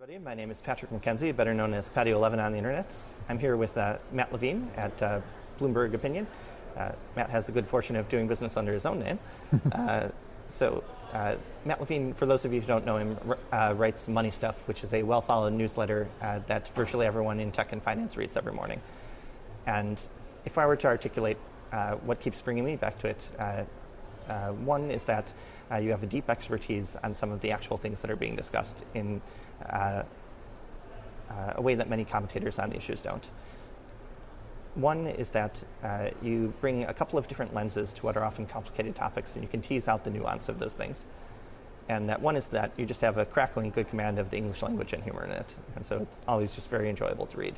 [0.00, 2.94] Everybody, my name is Patrick McKenzie, better known as Patio 11 on the internet.
[3.28, 5.20] I'm here with uh, Matt Levine at uh,
[5.58, 6.24] Bloomberg Opinion.
[6.76, 9.18] Uh, Matt has the good fortune of doing business under his own name.
[9.72, 10.08] Uh,
[10.46, 11.34] so, uh,
[11.64, 13.18] Matt Levine, for those of you who don't know him,
[13.50, 17.72] uh, writes Money Stuff, which is a well followed newsletter that virtually everyone in tech
[17.72, 18.80] and finance reads every morning.
[19.66, 20.00] And
[20.44, 21.38] if I were to articulate
[22.04, 23.28] what keeps bringing me back to it,
[24.64, 25.32] one is that
[25.80, 28.84] you have a deep expertise on some of the actual things that are being discussed
[28.94, 29.20] in
[29.70, 30.02] uh,
[31.30, 33.24] uh, a way that many commentators on the issues don't.
[34.74, 38.46] One is that uh, you bring a couple of different lenses to what are often
[38.46, 41.06] complicated topics, and you can tease out the nuance of those things.
[41.88, 44.62] And that one is that you just have a crackling good command of the English
[44.62, 45.56] language and humor in it.
[45.74, 47.54] And so it's always just very enjoyable to read.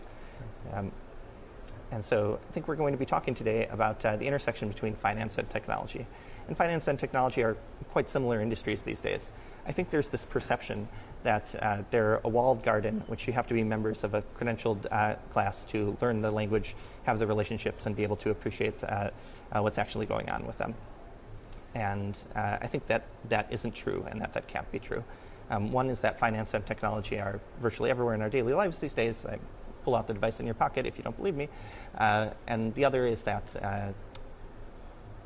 [0.73, 0.93] Um,
[1.91, 4.95] and so I think we're going to be talking today about uh, the intersection between
[4.95, 6.07] finance and technology.
[6.49, 7.57] And finance and technology are
[7.91, 9.33] quite similar industries these days.
[9.67, 10.89] I think there's this perception
[11.23, 14.87] that uh, they're a walled garden, which you have to be members of a credentialed
[14.91, 19.11] uh, class to learn the language, have the relationships, and be able to appreciate uh,
[19.53, 20.75] uh, what's actually going on with them.
[21.75, 25.05] And uh, I think that that isn't true, and that that can't be true.
[25.51, 28.95] Um, one is that finance and technology are virtually everywhere in our daily lives these
[28.95, 29.27] days.
[29.27, 29.39] I
[29.85, 31.49] pull out the device in your pocket if you don't believe me.
[31.99, 33.57] Uh, and the other is that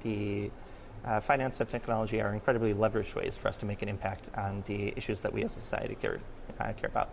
[0.00, 0.50] the
[1.06, 4.62] uh, finance and technology are incredibly leveraged ways for us to make an impact on
[4.66, 6.18] the issues that we as a society care,
[6.60, 7.10] uh, care about.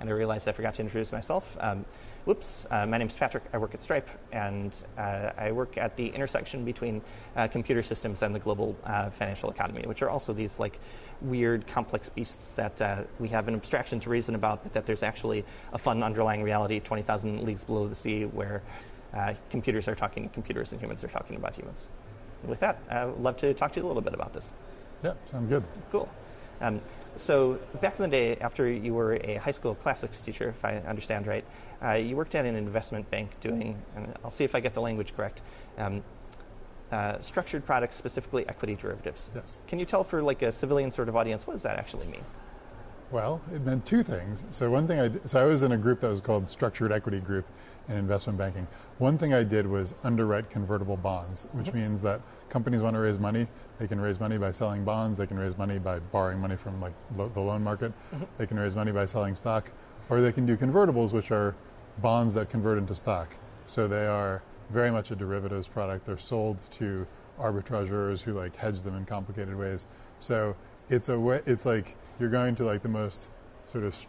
[0.00, 1.56] And I realized I forgot to introduce myself.
[1.60, 1.84] Um,
[2.24, 3.44] whoops, uh, my name is Patrick.
[3.52, 7.00] I work at Stripe, and uh, I work at the intersection between
[7.36, 10.80] uh, computer systems and the global uh, financial economy, which are also these like
[11.20, 15.44] weird, complex beasts that we have an abstraction to reason about, but that there's actually
[15.72, 18.62] a fun underlying reality 20,000 leagues below the sea where
[19.48, 21.88] computers are talking to computers and humans are talking about humans
[22.46, 24.52] with that, I'd love to talk to you a little bit about this.
[25.02, 25.64] Yeah, sounds good.
[25.90, 26.08] Cool.
[26.60, 26.80] Um,
[27.16, 30.78] so back in the day, after you were a high school classics teacher, if I
[30.78, 31.44] understand right,
[31.82, 34.80] uh, you worked at an investment bank doing, and I'll see if I get the
[34.80, 35.42] language correct,
[35.78, 36.02] um,
[36.90, 39.30] uh, structured products, specifically equity derivatives.
[39.34, 39.58] Yes.
[39.66, 42.24] Can you tell for like a civilian sort of audience, what does that actually mean?
[43.14, 44.42] Well, it meant two things.
[44.50, 46.90] So one thing I did, so I was in a group that was called Structured
[46.90, 47.46] Equity Group
[47.86, 48.66] in investment banking.
[48.98, 51.78] One thing I did was underwrite convertible bonds, which mm-hmm.
[51.78, 53.46] means that companies want to raise money.
[53.78, 55.16] They can raise money by selling bonds.
[55.16, 57.92] They can raise money by borrowing money from like lo- the loan market.
[58.12, 58.24] Mm-hmm.
[58.36, 59.70] They can raise money by selling stock,
[60.10, 61.54] or they can do convertibles, which are
[61.98, 63.36] bonds that convert into stock.
[63.66, 66.04] So they are very much a derivatives product.
[66.04, 67.06] They're sold to
[67.38, 69.86] arbitrageurs who like hedge them in complicated ways.
[70.18, 70.56] So
[70.88, 71.42] it's a way.
[71.46, 73.30] It's like you're going to like the most
[73.70, 74.06] sort of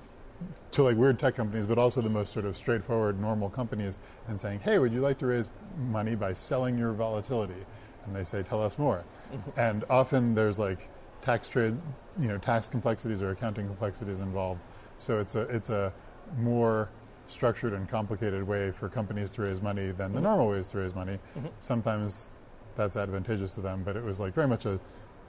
[0.71, 4.39] to like weird tech companies, but also the most sort of straightforward, normal companies, and
[4.39, 7.66] saying, "Hey, would you like to raise money by selling your volatility?"
[8.05, 9.03] And they say, "Tell us more."
[9.57, 10.89] and often there's like
[11.21, 11.77] tax trade,
[12.19, 14.61] you know, tax complexities or accounting complexities involved.
[14.97, 15.93] So it's a it's a
[16.37, 16.89] more
[17.27, 20.23] structured and complicated way for companies to raise money than the mm-hmm.
[20.23, 21.17] normal ways to raise money.
[21.37, 21.47] Mm-hmm.
[21.59, 22.29] Sometimes
[22.75, 24.79] that's advantageous to them, but it was like very much a,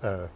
[0.02, 0.28] a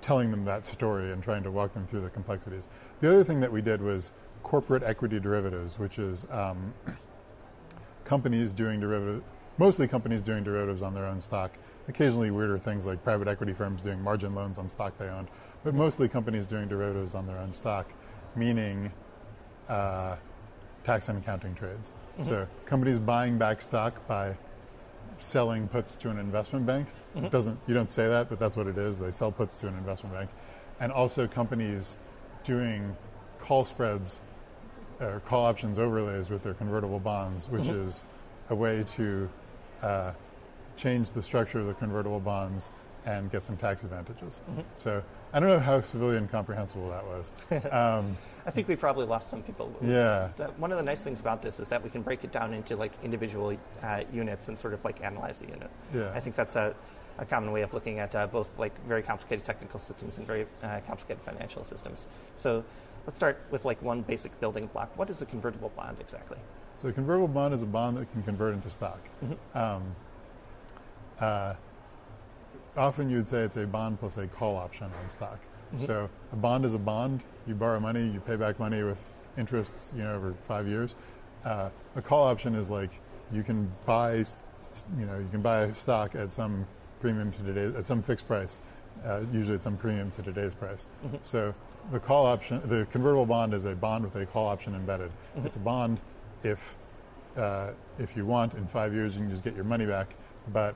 [0.00, 2.68] telling them that story and trying to walk them through the complexities.
[3.00, 4.10] The other thing that we did was
[4.42, 6.72] corporate equity derivatives, which is um,
[8.04, 9.22] companies doing derivatives,
[9.58, 11.58] mostly companies doing derivatives on their own stock.
[11.88, 15.28] Occasionally weirder things like private equity firms doing margin loans on stock they owned,
[15.64, 17.92] but mostly companies doing derivatives on their own stock,
[18.36, 18.92] meaning
[19.68, 20.16] uh,
[20.84, 21.92] tax and accounting trades.
[22.12, 22.22] Mm-hmm.
[22.22, 24.36] So companies buying back stock by
[25.22, 26.88] selling puts to an investment bank.
[27.14, 27.26] Mm-hmm.
[27.26, 28.98] It doesn't you don't say that, but that's what it is.
[28.98, 30.30] They sell puts to an investment bank,
[30.80, 31.96] and also companies
[32.44, 32.96] doing
[33.40, 34.18] call spreads
[35.00, 37.86] or call options overlays with their convertible bonds, which mm-hmm.
[37.86, 38.02] is
[38.50, 39.28] a way to
[39.82, 40.12] uh,
[40.76, 42.70] change the structure of the convertible bonds
[43.06, 44.40] and get some tax advantages.
[44.50, 44.60] Mm-hmm.
[44.74, 45.02] So
[45.32, 47.30] I don't know how civilian comprehensible that was.
[47.72, 49.70] Um, I think we probably lost some people.
[49.82, 50.30] Yeah.
[50.36, 52.54] The, one of the nice things about this is that we can break it down
[52.54, 55.70] into like individual uh, units and sort of like analyze the unit.
[55.94, 56.10] Yeah.
[56.14, 56.74] I think that's a,
[57.18, 60.46] a common way of looking at uh, both like very complicated technical systems and very
[60.62, 62.06] uh, complicated financial systems.
[62.36, 62.64] So
[63.06, 64.96] let's start with like one basic building block.
[64.96, 66.38] What is a convertible bond exactly?
[66.80, 69.00] So a convertible bond is a bond that can convert into stock.
[69.22, 69.58] Mm-hmm.
[69.58, 69.82] Um,
[71.20, 71.54] uh,
[72.76, 75.38] often you would say it's a bond plus a call option on stock.
[75.74, 75.86] Mm-hmm.
[75.86, 77.22] So a bond is a bond.
[77.46, 80.94] You borrow money, you pay back money with interest, you know, over five years.
[81.44, 82.90] Uh, a call option is like
[83.32, 84.16] you can buy,
[84.98, 86.66] you know, you can buy a stock at some
[87.00, 88.58] premium to today, at some fixed price,
[89.04, 90.88] uh, usually at some premium to today's price.
[91.04, 91.16] Mm-hmm.
[91.22, 91.54] So
[91.92, 95.10] the call option, the convertible bond is a bond with a call option embedded.
[95.10, 95.46] Mm-hmm.
[95.46, 96.00] It's a bond
[96.42, 96.76] if
[97.36, 100.14] uh, if you want in five years you can just get your money back,
[100.52, 100.74] but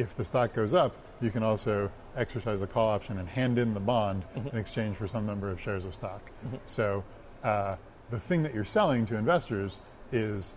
[0.00, 3.74] if the stock goes up, you can also exercise a call option and hand in
[3.74, 4.48] the bond mm-hmm.
[4.48, 6.22] in exchange for some number of shares of stock.
[6.46, 6.56] Mm-hmm.
[6.64, 7.04] So
[7.44, 7.76] uh,
[8.08, 9.78] the thing that you're selling to investors
[10.10, 10.54] is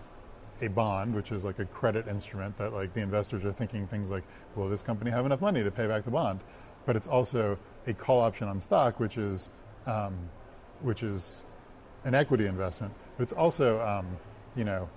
[0.61, 4.09] a bond, which is like a credit instrument that like the investors are thinking things
[4.09, 4.23] like,
[4.55, 6.39] will this company have enough money to pay back the bond?
[6.85, 9.51] But it's also a call option on stock, which is
[9.85, 10.17] um,
[10.81, 11.43] which is
[12.05, 12.93] an equity investment.
[13.17, 14.05] But it's also um,
[14.55, 14.89] you know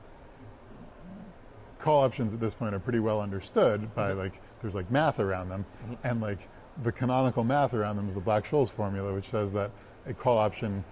[1.78, 4.20] call options at this point are pretty well understood by mm-hmm.
[4.20, 5.94] like there's like math around them mm-hmm.
[6.04, 6.48] and like
[6.82, 9.70] the canonical math around them is the Black-Scholes formula, which says that
[10.06, 10.84] a call option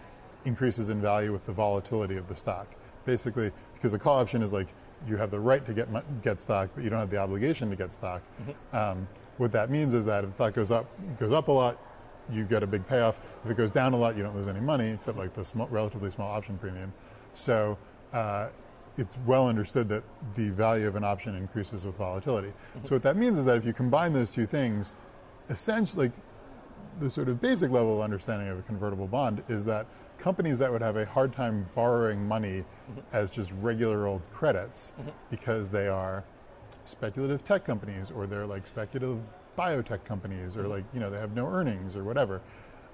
[0.44, 2.74] increases in value with the volatility of the stock.
[3.04, 4.68] Basically, because a call option is like
[5.06, 5.88] you have the right to get
[6.22, 8.22] get stock, but you don't have the obligation to get stock.
[8.40, 8.76] Mm-hmm.
[8.76, 10.86] Um, what that means is that if the stock goes up
[11.18, 11.78] goes up a lot,
[12.30, 13.20] you get a big payoff.
[13.44, 15.68] If it goes down a lot, you don't lose any money except like the small,
[15.68, 16.92] relatively small option premium.
[17.34, 17.76] So
[18.14, 18.48] uh,
[18.96, 20.04] it's well understood that
[20.34, 22.48] the value of an option increases with volatility.
[22.48, 22.84] Mm-hmm.
[22.84, 24.92] So what that means is that if you combine those two things,
[25.48, 26.10] essentially
[27.00, 29.86] the sort of basic level of understanding of a convertible bond is that
[30.18, 32.60] companies that would have a hard time borrowing money
[32.90, 33.00] mm-hmm.
[33.12, 35.10] as just regular old credits mm-hmm.
[35.30, 36.22] because they are
[36.82, 39.18] speculative tech companies or they're like speculative
[39.58, 40.70] biotech companies or mm-hmm.
[40.70, 42.40] like you know they have no earnings or whatever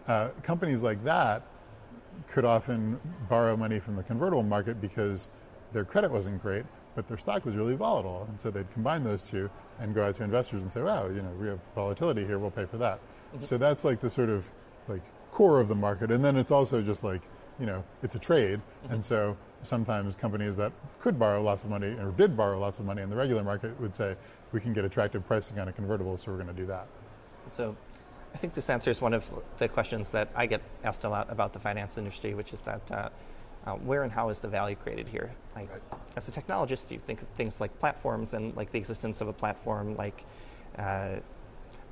[0.08, 1.42] uh, companies like that
[2.26, 2.98] could often
[3.28, 5.28] borrow money from the convertible market because
[5.72, 6.64] their credit wasn't great,
[6.94, 8.26] but their stock was really volatile.
[8.28, 11.22] And so they'd combine those two and go out to investors and say, wow, you
[11.22, 12.98] know, we have volatility here, we'll pay for that.
[12.98, 13.42] Mm-hmm.
[13.42, 14.48] So that's like the sort of
[14.88, 15.02] like
[15.32, 16.10] core of the market.
[16.10, 17.22] And then it's also just like,
[17.58, 18.58] you know, it's a trade.
[18.58, 18.94] Mm-hmm.
[18.94, 22.84] And so sometimes companies that could borrow lots of money or did borrow lots of
[22.84, 24.16] money in the regular market would say,
[24.52, 26.86] we can get attractive pricing on a convertible, so we're going to do that.
[27.48, 27.76] So
[28.34, 31.52] I think this answers one of the questions that I get asked a lot about
[31.52, 33.08] the finance industry, which is that uh,
[33.66, 35.30] uh, where and how is the value created here?
[35.54, 36.00] Like, right.
[36.16, 39.28] as a technologist, do you think of things like platforms and like the existence of
[39.28, 40.24] a platform like
[40.78, 41.16] uh,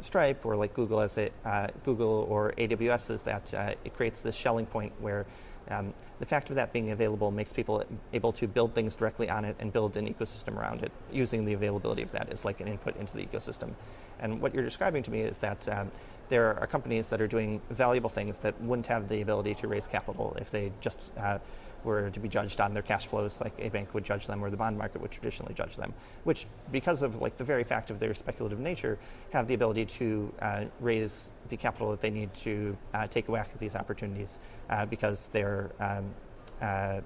[0.01, 4.23] Stripe or like Google as it, uh, Google or AWS is that uh, it creates
[4.23, 5.27] this Schelling point where
[5.71, 9.45] um, the fact of that being available makes people able to build things directly on
[9.45, 12.69] it and build an ecosystem around it using the availability of that as like an
[12.69, 13.75] input into the ecosystem.
[14.21, 15.91] And what you're describing to me is that um,
[16.29, 19.89] there are companies that are doing valuable things that wouldn't have the ability to raise
[19.89, 21.39] capital if they just uh,
[21.85, 24.51] were to be judged on their cash flows like a bank would judge them or
[24.51, 25.93] the bond market would traditionally judge them
[26.25, 28.99] which because of like the very fact of their speculative nature
[29.31, 33.31] have the ability to uh, raise the capital that they need to uh, take a
[33.31, 34.39] whack at these opportunities
[34.71, 36.13] uh, because they're um,
[36.61, 37.01] uh,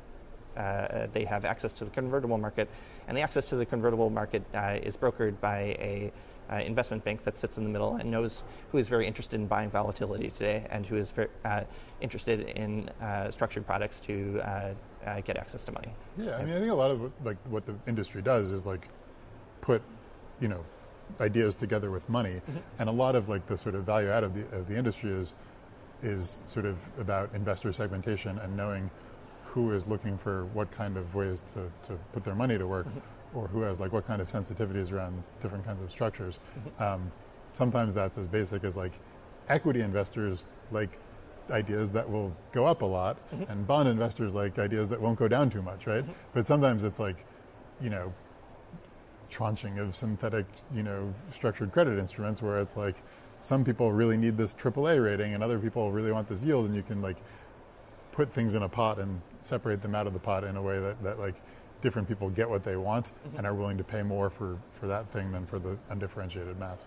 [0.57, 2.69] uh, they have access to the convertible market.
[3.09, 4.43] And the access to the convertible market
[4.83, 6.13] is brokered by a
[6.51, 9.47] uh, investment bank that sits in the middle and knows who is very interested in
[9.47, 11.63] buying volatility today and who is very, uh,
[12.01, 14.75] interested in uh, structured products to uh,
[15.07, 15.93] uh, get access to money.
[16.17, 18.67] Yeah, I mean, I think a lot of what, like what the industry does is
[18.67, 18.89] like
[19.61, 19.83] put,
[20.41, 20.65] you know,
[21.21, 22.59] ideas together with money, mm-hmm.
[22.79, 25.11] and a lot of like the sort of value add of the of the industry
[25.11, 25.35] is
[26.03, 28.91] is sort of about investor segmentation and knowing
[29.45, 32.87] who is looking for what kind of ways to, to put their money to work.
[32.87, 32.99] Mm-hmm
[33.35, 36.39] or who has like what kind of sensitivities around different kinds of structures.
[36.59, 36.83] Mm-hmm.
[36.83, 37.13] Um,
[37.53, 38.99] sometimes that's as basic as like
[39.49, 40.99] equity investors like
[41.51, 43.51] ideas that will go up a lot, mm-hmm.
[43.51, 46.03] and bond investors like ideas that won't go down too much, right?
[46.03, 46.13] Mm-hmm.
[46.33, 47.25] But sometimes it's like,
[47.81, 48.13] you know,
[49.31, 53.03] tranching of synthetic, you know, structured credit instruments where it's like
[53.41, 56.77] some people really need this AAA rating and other people really want this yield, and
[56.77, 57.19] you can like
[58.13, 60.79] put things in a pot and separate them out of the pot in a way
[60.79, 61.37] that, that like
[61.83, 63.37] different people get what they want mm-hmm.
[63.37, 66.87] and are willing to pay more for, for that thing than for the undifferentiated mass.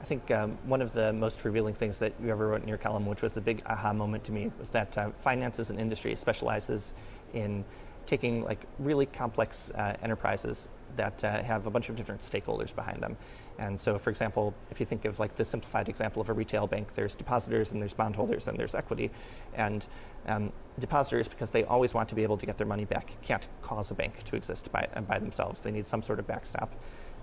[0.00, 2.78] I think um, one of the most revealing things that you ever wrote in your
[2.78, 5.78] column, which was the big aha moment to me, was that uh, finance as an
[5.78, 6.94] industry specializes
[7.32, 7.64] in
[8.04, 13.02] taking like really complex uh, enterprises that uh, have a bunch of different stakeholders behind
[13.02, 13.16] them.
[13.58, 16.66] And so, for example, if you think of like the simplified example of a retail
[16.66, 19.10] bank, there's depositors and there's bondholders and there's equity.
[19.54, 19.86] And
[20.26, 23.46] um, depositors, because they always want to be able to get their money back, can't
[23.62, 25.60] cause a bank to exist by, uh, by themselves.
[25.60, 26.74] They need some sort of backstop.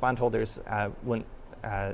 [0.02, 1.28] Bondholders uh, wouldn't.
[1.64, 1.94] Uh,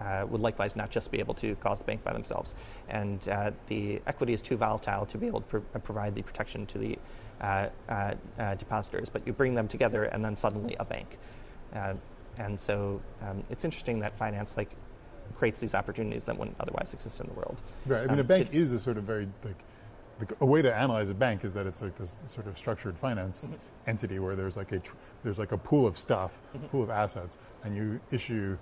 [0.00, 2.54] uh, would likewise not just be able to cause the bank by themselves.
[2.88, 6.64] And uh, the equity is too volatile to be able to pr- provide the protection
[6.68, 6.98] to the
[7.40, 11.18] uh, uh, uh, depositors, but you bring them together and then suddenly a bank.
[12.38, 14.70] and so um, it's interesting that finance like
[15.36, 17.60] creates these opportunities that wouldn't otherwise exist in the world.
[17.86, 18.00] Right.
[18.00, 19.56] I mean, um, a bank to, is a sort of very like
[20.40, 23.44] a way to analyze a bank is that it's like this sort of structured finance
[23.44, 23.54] mm-hmm.
[23.86, 26.66] entity where there's like a tr- there's like a pool of stuff, mm-hmm.
[26.66, 28.56] pool of assets, and you issue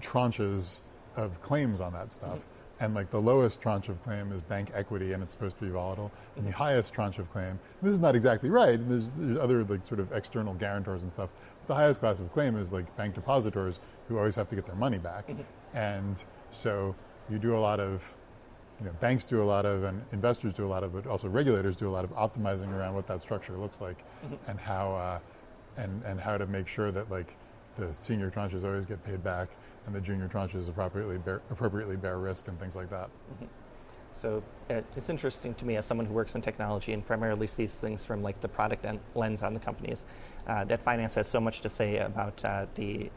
[0.00, 0.80] tranches
[1.16, 2.38] of claims on that stuff.
[2.38, 5.64] Mm-hmm and like the lowest tranche of claim is bank equity and it's supposed to
[5.64, 9.38] be volatile and the highest tranche of claim this is not exactly right there's, there's
[9.38, 11.30] other like sort of external guarantors and stuff
[11.60, 14.66] but the highest class of claim is like bank depositors who always have to get
[14.66, 15.42] their money back mm-hmm.
[15.76, 16.16] and
[16.50, 16.94] so
[17.30, 18.02] you do a lot of
[18.82, 21.28] you know, banks do a lot of and investors do a lot of, but also
[21.28, 24.34] regulators do a lot of optimizing around what that structure looks like mm-hmm.
[24.50, 25.18] and how uh,
[25.76, 27.36] and and how to make sure that like
[27.76, 29.48] the senior tranches always get paid back
[29.86, 33.06] and the junior tranches appropriately bear, appropriately bear risk and things like that.
[33.34, 33.46] Mm-hmm.
[34.10, 38.04] So it's interesting to me as someone who works in technology and primarily sees things
[38.04, 38.84] from like the product
[39.14, 40.04] lens on the companies,
[40.46, 43.10] uh, that finance has so much to say about uh, the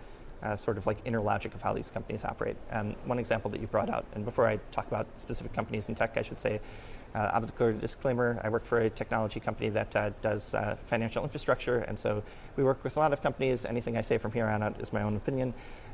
[0.43, 2.55] uh, sort of like inner logic of how these companies operate.
[3.05, 6.17] One example that you brought out, and before I talk about specific companies in tech,
[6.17, 6.59] I should say,
[7.15, 11.77] uh, the disclaimer, I work for a technology company that uh, does uh, financial infrastructure,
[11.79, 12.21] and so
[12.57, 13.63] we work with a lot of companies.
[13.63, 15.53] Anything I say from here on out is my own opinion.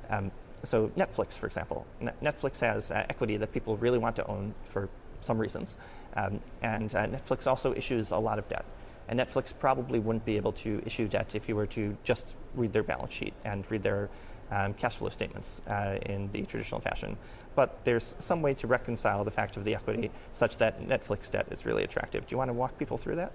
[0.09, 0.31] Um,
[0.63, 1.85] so Netflix, for example,
[2.23, 4.89] Netflix has uh, equity that people really want to own for
[5.21, 5.77] some reasons,
[6.15, 8.65] um, and uh, Netflix also issues a lot of debt.
[9.07, 12.73] And Netflix probably wouldn't be able to issue debt if you were to just read
[12.73, 14.09] their balance sheet and read their
[14.51, 17.17] um, cash flow statements uh, in the traditional fashion.
[17.55, 21.47] But there's some way to reconcile the fact of the equity such that Netflix debt
[21.51, 22.27] is really attractive.
[22.27, 23.33] Do you want to walk people through that?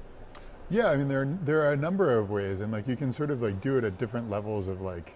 [0.68, 3.12] Yeah, I mean there are, there are a number of ways, and like you can
[3.12, 5.14] sort of like do it at different levels of like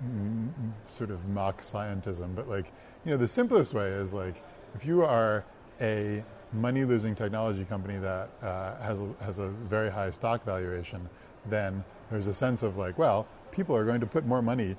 [0.00, 2.34] m- sort of mock scientism.
[2.34, 2.72] But like
[3.04, 4.42] you know the simplest way is like
[4.74, 5.44] if you are
[5.82, 11.06] a money losing technology company that uh, has a, has a very high stock valuation,
[11.46, 14.76] then there's a sense of like well people are going to put more money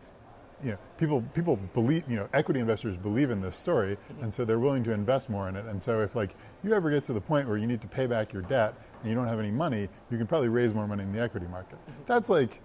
[0.64, 4.24] you know, people people believe, you know, equity investors believe in this story, mm-hmm.
[4.24, 5.66] and so they're willing to invest more in it.
[5.66, 8.08] And so, if like you ever get to the point where you need to pay
[8.08, 11.04] back your debt and you don't have any money, you can probably raise more money
[11.04, 11.78] in the equity market.
[11.86, 12.02] Mm-hmm.
[12.06, 12.62] That's like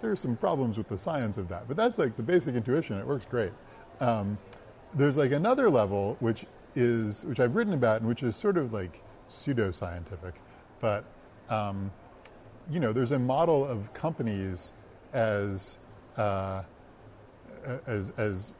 [0.00, 2.98] there's some problems with the science of that, but that's like the basic intuition.
[2.98, 3.52] It works great.
[4.00, 4.38] Um,
[4.94, 8.72] there's like another level which is which I've written about and which is sort of
[8.72, 10.32] like pseudoscientific,
[10.80, 11.04] but
[11.48, 11.90] um,
[12.70, 14.72] you know, there's a model of companies
[15.12, 15.78] as
[16.16, 16.62] uh,
[17.86, 18.54] as, as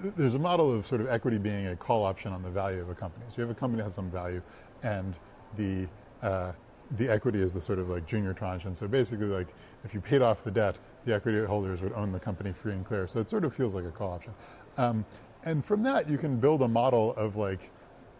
[0.00, 2.90] there's a model of sort of equity being a call option on the value of
[2.90, 3.24] a company.
[3.28, 4.42] So you have a company that has some value,
[4.82, 5.14] and
[5.56, 5.88] the
[6.22, 6.52] uh,
[6.92, 8.66] the equity is the sort of like junior tranche.
[8.66, 9.48] And so basically, like
[9.84, 12.84] if you paid off the debt, the equity holders would own the company free and
[12.84, 13.06] clear.
[13.06, 14.34] So it sort of feels like a call option.
[14.76, 15.04] Um,
[15.44, 17.70] and from that, you can build a model of like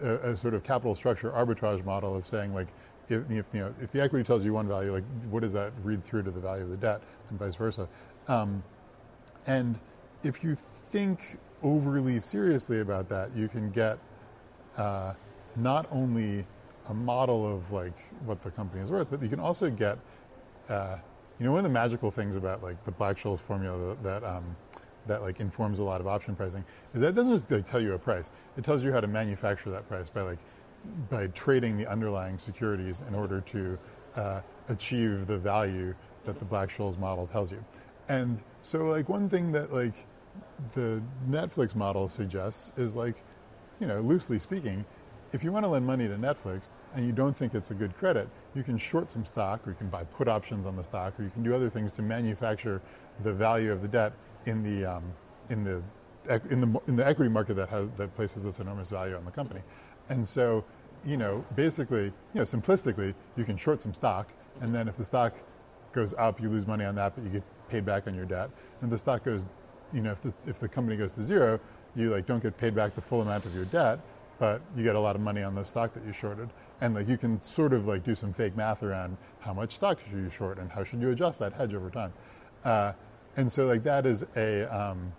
[0.01, 2.69] a, a, sort of capital structure arbitrage model of saying like
[3.09, 5.73] if, if, you know if the equity tells you one value, like what does that
[5.83, 7.89] read through to the value of the debt, and vice versa.
[8.29, 8.63] Um,
[9.47, 9.79] and
[10.25, 13.99] if you think overly seriously about that, you can get
[14.77, 15.15] uh,
[15.57, 16.45] not only
[16.89, 19.99] a model of like what the company is worth, but you can also get,
[20.69, 20.97] uh,
[21.39, 24.57] you know, one of the magical things about like the Black-Scholes formula that, that, um,
[25.07, 26.65] that like informs a lot of option pricing
[26.95, 29.07] is that it doesn't just like, tell you a price; it tells you how to
[29.07, 30.39] manufacture that price by like
[31.09, 33.79] by trading the underlying securities in order to
[34.17, 37.63] uh, achieve the value that the Black-Scholes model tells you.
[38.09, 39.95] And so, like one thing that like
[40.73, 43.23] the Netflix model suggests is like,
[43.81, 44.85] you know, loosely speaking,
[45.33, 47.97] if you want to lend money to Netflix and you don't think it's a good
[47.97, 51.19] credit, you can short some stock or you can buy put options on the stock
[51.19, 52.81] or you can do other things to manufacture
[53.25, 54.13] the value of the debt
[54.47, 55.03] in the, um,
[55.49, 55.83] in the,
[56.51, 59.31] in the, in the equity market that, has, that places this enormous value on the
[59.31, 59.61] company.
[60.09, 60.65] And so,
[61.05, 65.05] you know, basically, you know, simplistically, you can short some stock and then if the
[65.05, 65.35] stock
[65.93, 68.51] goes up, you lose money on that, but you get paid back on your debt.
[68.83, 69.47] And the stock goes
[69.93, 71.61] you know, if the, if the company goes to zero,
[71.97, 74.01] you like don't get paid back the full amount of your debt,
[74.39, 76.49] but you get a lot of money on the stock that you shorted.
[76.81, 80.01] And like you can sort of like do some fake math around how much stock
[80.01, 82.13] should you short and how should you adjust that hedge over time.
[82.65, 82.93] Uh,
[83.37, 84.65] and so like that is a.
[84.75, 85.13] Um,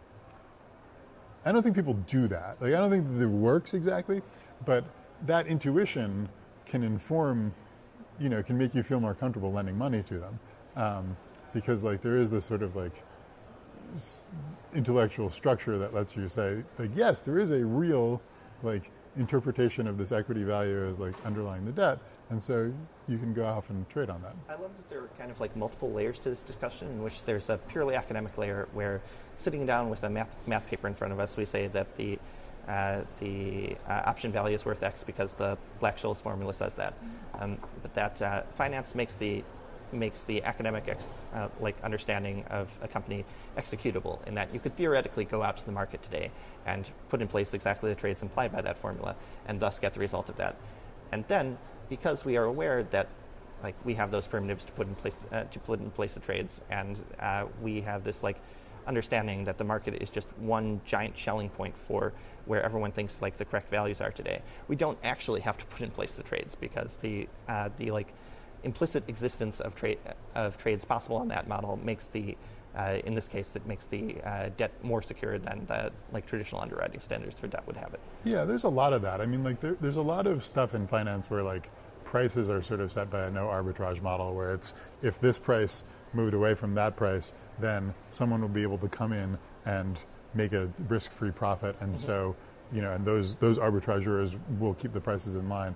[1.45, 2.59] I don't think people do that.
[2.59, 4.21] Like I don't think that it works exactly,
[4.65, 4.83] but
[5.27, 6.27] that intuition
[6.65, 7.53] can inform,
[8.19, 10.39] you know, can make you feel more comfortable lending money to them,
[10.75, 11.17] um,
[11.53, 13.03] because like there is this sort of like
[14.73, 18.21] intellectual structure that lets you say, like, yes, there is a real,
[18.63, 21.99] like, interpretation of this equity value as like underlying the debt,
[22.31, 22.69] and so
[23.07, 24.35] you can go off and trade on that.
[24.49, 27.23] I love that there are kind of like multiple layers to this discussion, in which
[27.23, 29.01] there's a purely academic layer where
[29.35, 32.19] sitting down with a math, math paper in front of us, we say that the
[32.67, 36.95] uh, the uh, option value is worth X because the Black-Scholes formula says that.
[37.39, 39.43] Um, but that uh, finance makes the
[39.91, 43.23] makes the academic ex, uh, like understanding of a company
[43.57, 46.31] executable in that you could theoretically go out to the market today
[46.65, 49.15] and put in place exactly the trades implied by that formula
[49.47, 50.55] and thus get the result of that.
[51.11, 51.57] And then
[51.89, 53.07] because we are aware that
[53.63, 56.19] like we have those primitives to put in place uh, to put in place the
[56.19, 58.37] trades and uh, we have this like
[58.87, 62.13] understanding that the market is just one giant Schelling point for
[62.45, 64.41] where everyone thinks like the correct values are today.
[64.67, 68.13] We don't actually have to put in place the trades because the uh, the like
[68.65, 69.95] implicit existence of, tra-
[70.33, 72.35] of trades possible on that model makes the
[72.75, 76.59] uh, in this case, it makes the uh, debt more secure than the like traditional
[76.59, 78.01] underwriting standards for debt would have it.
[78.25, 79.21] Yeah, there's a lot of that.
[79.21, 81.69] I mean, like there, there's a lot of stuff in finance where like
[82.03, 85.85] prices are sort of set by a no arbitrage model, where it's if this price
[86.13, 90.03] moved away from that price, then someone will be able to come in and
[90.33, 92.05] make a risk-free profit, and mm-hmm.
[92.05, 92.35] so
[92.73, 95.73] you know, and those those arbitrageurs will keep the prices in line,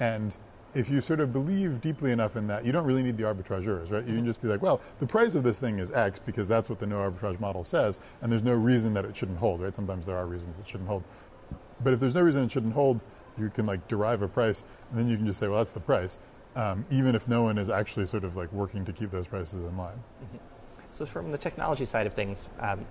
[0.00, 0.36] and
[0.74, 3.90] if you sort of believe deeply enough in that, you don't really need the arbitrageurs,
[3.90, 4.04] right?
[4.06, 6.70] You can just be like, well, the price of this thing is X because that's
[6.70, 9.74] what the no arbitrage model says, and there's no reason that it shouldn't hold, right?
[9.74, 11.02] Sometimes there are reasons it shouldn't hold.
[11.82, 13.00] But if there's no reason it shouldn't hold,
[13.38, 15.80] you can like derive a price, and then you can just say, well, that's the
[15.80, 16.18] price,
[16.56, 19.60] um, even if no one is actually sort of like working to keep those prices
[19.60, 19.96] in line.
[19.96, 20.38] Mm-hmm.
[20.90, 22.84] So from the technology side of things, um,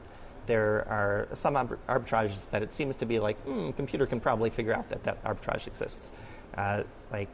[0.48, 4.74] there are some arbitrages that it seems to be like, mm, computer can probably figure
[4.74, 6.12] out that that arbitrage exists.
[6.58, 7.30] Uh, like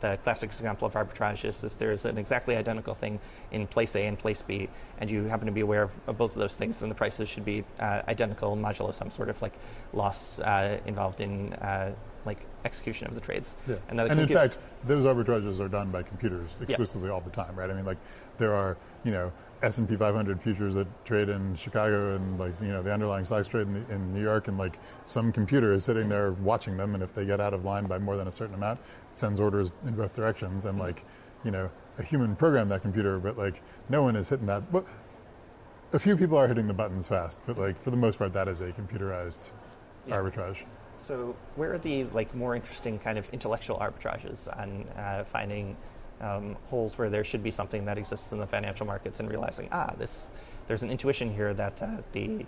[0.00, 3.18] the classic example of arbitrage is if there's an exactly identical thing
[3.50, 6.32] in place A and place B, and you happen to be aware of, of both
[6.32, 9.54] of those things, then the prices should be uh, identical modulo some sort of like
[9.92, 11.92] loss uh, involved in uh,
[12.24, 13.54] like execution of the trades.
[13.66, 13.76] Yeah.
[13.88, 17.14] And, and in fact, those arbitrages are done by computers exclusively yeah.
[17.14, 17.70] all the time, right?
[17.70, 17.98] I mean, like
[18.38, 22.82] there are, you know, S&P 500 futures that trade in Chicago and like, you know,
[22.82, 26.08] the underlying stocks trade in, the, in New York and like some computer is sitting
[26.08, 28.54] there watching them and if they get out of line by more than a certain
[28.54, 31.04] amount, it sends orders in both directions and like,
[31.44, 34.72] you know, a human programmed that computer, but like no one is hitting that.
[34.72, 34.86] But
[35.92, 38.48] a few people are hitting the buttons fast, but like for the most part, that
[38.48, 39.50] is a computerized
[40.06, 40.16] yeah.
[40.16, 40.64] arbitrage.
[40.96, 45.76] So where are the like more interesting kind of intellectual arbitrages on uh, finding
[46.20, 49.68] um, holes where there should be something that exists in the financial markets and realizing
[49.72, 50.30] ah this
[50.66, 52.46] there's an intuition here that uh, the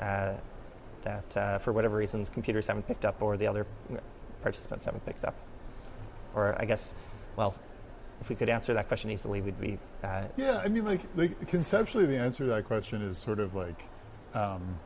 [0.00, 0.32] uh,
[1.02, 3.66] that uh, for whatever reasons computers haven't picked up or the other
[4.42, 5.34] participants haven't picked up.
[6.34, 6.94] Or I guess
[7.36, 7.54] well
[8.20, 11.46] if we could answer that question easily we'd be uh, yeah I mean like like
[11.48, 13.82] conceptually the answer to that question is sort of like
[14.34, 14.78] um,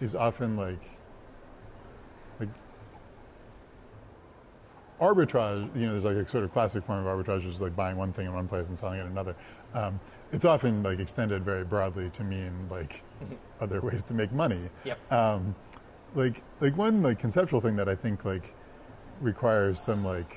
[0.00, 0.82] is often like
[5.00, 7.74] arbitrage, you know, there's like a sort of classic form of arbitrage, which is like
[7.74, 9.34] buying one thing in one place and selling it in another.
[9.74, 9.98] Um,
[10.32, 13.02] it's often like extended very broadly to mean like
[13.60, 14.68] other ways to make money.
[14.84, 15.12] Yep.
[15.12, 15.54] Um,
[16.14, 18.54] like like one like conceptual thing that I think like
[19.20, 20.36] requires some like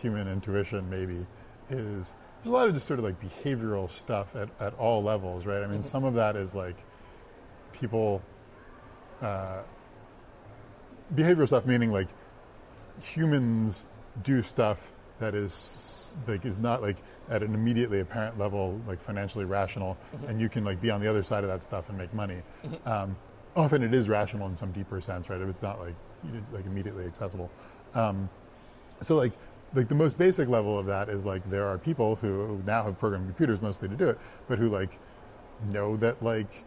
[0.00, 1.26] human intuition maybe
[1.68, 5.46] is there's a lot of just sort of like behavioral stuff at, at all levels,
[5.46, 5.62] right?
[5.62, 5.82] I mean, mm-hmm.
[5.82, 6.76] some of that is like
[7.72, 8.22] people
[9.22, 9.62] uh,
[11.14, 12.08] behavioral stuff, meaning like
[13.02, 13.84] humans
[14.22, 19.44] do stuff that is like is not like at an immediately apparent level like financially
[19.44, 20.26] rational mm-hmm.
[20.26, 22.42] and you can like be on the other side of that stuff and make money
[22.64, 22.88] mm-hmm.
[22.88, 23.16] um,
[23.56, 25.94] often it is rational in some deeper sense right if it's not like
[26.52, 27.50] like immediately accessible
[27.94, 28.28] um,
[29.00, 29.32] so like
[29.74, 32.98] like the most basic level of that is like there are people who now have
[32.98, 34.98] programmed computers mostly to do it but who like
[35.66, 36.64] know that like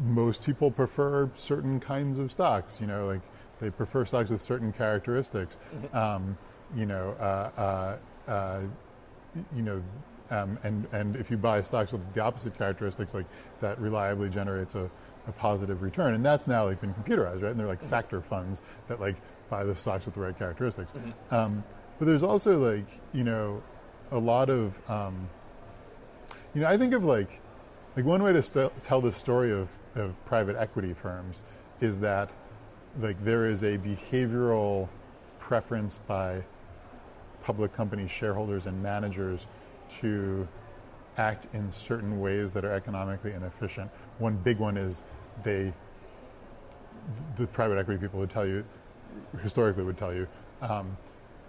[0.00, 3.22] most people prefer certain kinds of stocks you know like
[3.60, 5.58] they prefer stocks with certain characteristics.
[5.74, 5.96] Mm-hmm.
[5.96, 6.38] Um,
[6.76, 7.96] you know, uh,
[8.28, 8.60] uh, uh,
[9.54, 9.82] you know,
[10.30, 13.26] um, and and if you buy stocks with the opposite characteristics, like
[13.60, 14.90] that reliably generates a,
[15.28, 17.50] a positive return, and that's now like been computerized, right?
[17.50, 17.90] And they're like mm-hmm.
[17.90, 19.16] factor funds that like
[19.50, 20.92] buy the stocks with the right characteristics.
[20.92, 21.34] Mm-hmm.
[21.34, 21.64] Um,
[21.98, 23.62] but there's also like you know,
[24.10, 25.28] a lot of um,
[26.54, 27.40] you know, I think of like
[27.96, 31.42] like one way to st- tell the story of of private equity firms
[31.80, 32.34] is that
[33.00, 34.88] like there is a behavioral
[35.38, 36.42] preference by
[37.42, 39.46] public company shareholders and managers
[39.88, 40.48] to
[41.16, 43.90] act in certain ways that are economically inefficient.
[44.18, 45.04] One big one is
[45.42, 45.72] they,
[47.36, 48.64] the private equity people would tell you,
[49.42, 50.26] historically would tell you,
[50.62, 50.96] um,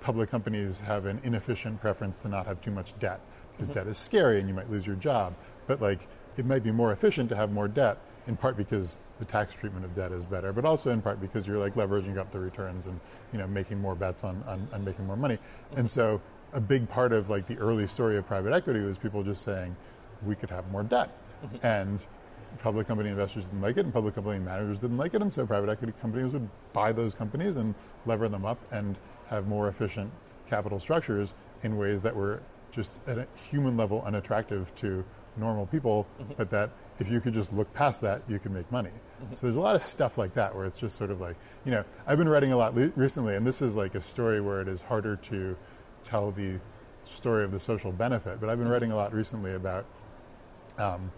[0.02, 3.22] public companies have an inefficient preference to not have too much debt
[3.54, 3.80] because mm-hmm.
[3.80, 5.36] debt is scary and you might lose your job.
[5.68, 9.26] But like, it might be more efficient to have more debt in part because the
[9.26, 12.30] tax treatment of debt is better, but also in part because you're like leveraging up
[12.32, 13.00] the returns and
[13.32, 15.38] you know making more bets on, on, on making more money.
[15.76, 16.22] And so
[16.54, 19.76] a big part of like the early story of private equity was people just saying
[20.26, 21.10] we could have more debt.
[21.44, 21.66] Mm-hmm.
[21.66, 22.00] And
[22.60, 25.46] public company investors didn't like it and public company managers didn't like it and so
[25.46, 28.96] private equity companies would buy those companies and lever them up and
[29.28, 30.10] have more efficient
[30.50, 35.04] capital structures in ways that were just at a human level unattractive to
[35.38, 36.34] normal people, mm-hmm.
[36.38, 36.70] but that
[37.00, 38.90] if you could just look past that, you could make money.
[38.90, 39.36] Mm-hmm.
[39.36, 41.72] So there's a lot of stuff like that where it's just sort of like, you
[41.72, 44.62] know, I've been writing a lot le- recently, and this is like a story where
[44.62, 45.56] it is harder to
[46.04, 46.60] tell the
[47.04, 48.74] story of the social benefit, but I've been mm-hmm.
[48.74, 49.86] writing a lot recently about
[50.78, 51.12] um,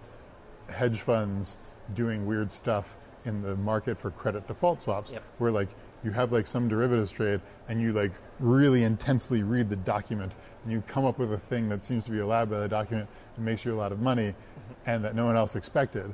[0.70, 1.58] hedge funds
[1.96, 5.24] doing weird stuff in the market for credit default swaps, Yep.
[5.38, 5.70] where like
[6.08, 10.32] you have like some derivatives trade and you like really intensely read the document
[10.64, 13.10] and you come up with a thing that seems to be allowed by the document
[13.36, 14.90] and makes you a lot of money mm-hmm.
[14.90, 16.14] and that no one else expected.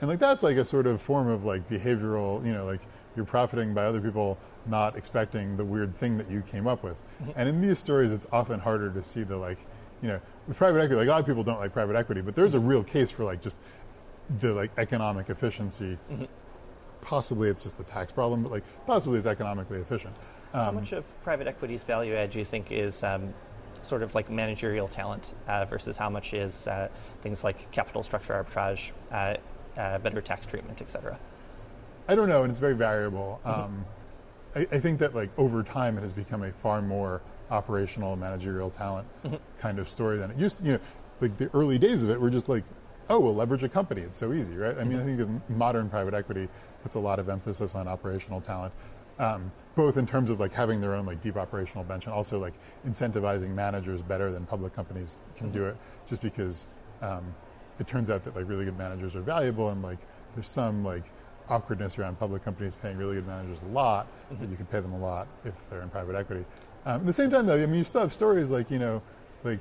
[0.00, 2.82] And like that's like a sort of form of like behavioral, you know, like
[3.16, 7.02] you're profiting by other people not expecting the weird thing that you came up with.
[7.20, 7.32] Mm-hmm.
[7.34, 9.58] And in these stories it's often harder to see the like,
[10.02, 12.36] you know, with private equity, like a lot of people don't like private equity, but
[12.36, 13.56] there's a real case for like just
[14.38, 15.98] the like economic efficiency.
[16.12, 16.24] Mm-hmm.
[17.02, 20.14] Possibly it's just the tax problem, but like possibly it's economically efficient.
[20.52, 23.34] How much of private equity's value add do you think is um,
[23.82, 26.88] sort of like managerial talent uh, versus how much is uh,
[27.22, 29.36] things like capital structure arbitrage, uh,
[29.76, 31.18] uh, better tax treatment, et cetera?
[32.08, 33.40] I don't know, and it's very variable.
[33.44, 33.84] Um,
[34.54, 38.70] I, I think that like over time, it has become a far more operational managerial
[38.70, 39.06] talent
[39.58, 40.58] kind of story than it used.
[40.58, 40.64] to.
[40.64, 40.80] You know,
[41.20, 42.64] like the early days of it were just like,
[43.08, 44.02] oh, we'll leverage a company.
[44.02, 44.76] It's so easy, right?
[44.78, 46.48] I mean, I think that modern private equity
[46.82, 48.72] puts a lot of emphasis on operational talent.
[49.18, 52.38] Um, both in terms of like having their own like deep operational bench and also
[52.38, 52.54] like
[52.86, 56.66] incentivizing managers better than public companies can do it just because
[57.02, 57.22] um,
[57.78, 59.98] it turns out that like really good managers are valuable and like
[60.34, 61.04] there's some like
[61.48, 64.92] awkwardness around public companies paying really good managers a lot, but you can pay them
[64.92, 66.44] a lot if they're in private equity.
[66.86, 69.02] Um, at the same time, though, I mean, you still have stories like you know,
[69.44, 69.60] like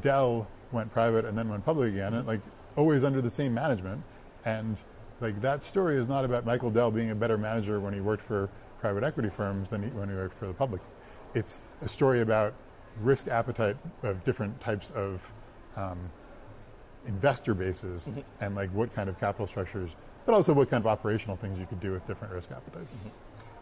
[0.00, 2.40] Dell went private and then went public again, and like
[2.76, 4.02] always under the same management,
[4.44, 4.76] and
[5.22, 8.22] like that story is not about Michael Dell being a better manager when he worked
[8.22, 10.82] for private equity firms than he, when he worked for the public.
[11.34, 12.52] It's a story about
[13.00, 15.32] risk appetite of different types of
[15.76, 15.98] um,
[17.06, 18.08] investor bases
[18.40, 21.66] and like what kind of capital structures, but also what kind of operational things you
[21.66, 22.98] could do with different risk appetites.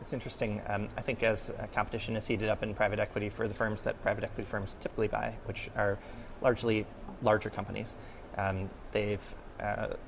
[0.01, 0.62] It's interesting.
[0.66, 3.83] Um, I think as uh, competition is heated up in private equity for the firms
[3.83, 5.99] that private equity firms typically buy, which are
[6.40, 6.87] largely
[7.23, 7.96] larger companies,
[8.38, 9.20] um, they've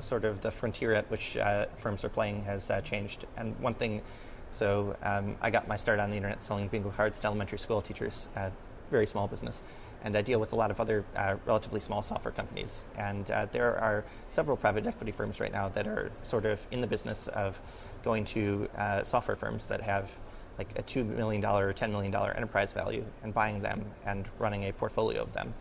[0.00, 3.26] sort of the frontier at which uh, firms are playing has uh, changed.
[3.36, 4.02] And one thing,
[4.50, 7.82] so um, I got my start on the internet selling bingo cards to elementary school
[7.82, 8.50] teachers, uh,
[8.90, 9.62] very small business.
[10.04, 12.84] And I deal with a lot of other uh, relatively small software companies.
[12.96, 16.80] And uh, there are several private equity firms right now that are sort of in
[16.80, 17.60] the business of
[18.02, 20.10] going to uh, software firms that have
[20.58, 24.72] like a $2 million or $10 million enterprise value and buying them and running a
[24.72, 25.54] portfolio of them.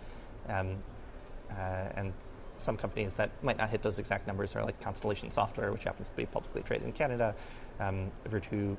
[0.49, 0.77] Um,
[1.51, 2.13] uh, and
[2.61, 6.09] some companies that might not hit those exact numbers are like Constellation Software, which happens
[6.09, 7.35] to be publicly traded in Canada,
[7.79, 8.77] um, Virtu,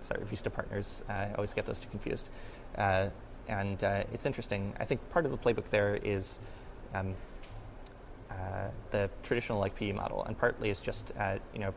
[0.00, 1.02] sorry, Vista Partners.
[1.08, 2.28] Uh, I always get those two confused.
[2.76, 3.08] Uh,
[3.48, 4.74] and uh, it's interesting.
[4.78, 6.38] I think part of the playbook there is
[6.94, 7.14] um,
[8.30, 8.34] uh,
[8.90, 11.74] the traditional like PE model, and partly is just uh, you know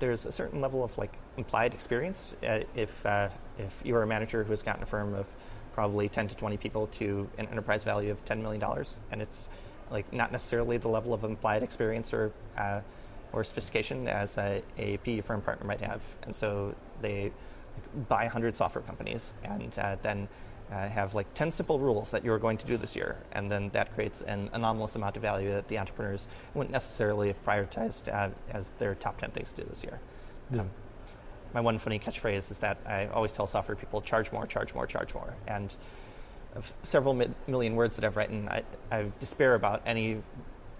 [0.00, 3.06] there's a certain level of like implied experience uh, if
[3.56, 5.26] if you're a manager who has gotten a firm of
[5.74, 9.48] probably 10 to 20 people to an enterprise value of 10 million dollars, and it's
[9.90, 12.80] like not necessarily the level of implied experience or uh,
[13.32, 18.22] or sophistication as a, a PE firm partner might have, and so they like, buy
[18.24, 20.28] 100 software companies and uh, then
[20.70, 23.16] uh, have like 10 simple rules that you're going to do this year.
[23.32, 27.44] And then that creates an anomalous amount of value that the entrepreneurs wouldn't necessarily have
[27.44, 30.00] prioritized uh, as their top 10 things to do this year.
[30.52, 30.62] Yeah.
[30.62, 30.70] Um,
[31.52, 34.86] my one funny catchphrase is that I always tell software people charge more, charge more,
[34.86, 35.34] charge more.
[35.46, 35.74] And
[36.56, 40.22] of several mi- million words that I've written, I, I despair about any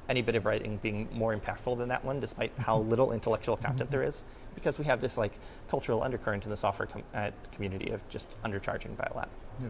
[0.07, 3.91] any bit of writing being more impactful than that one, despite how little intellectual content
[3.91, 4.23] there is,
[4.55, 5.33] because we have this like
[5.71, 9.29] cultural undercurrent in the software com- uh, community of just undercharging by a lot.
[9.63, 9.69] Yeah,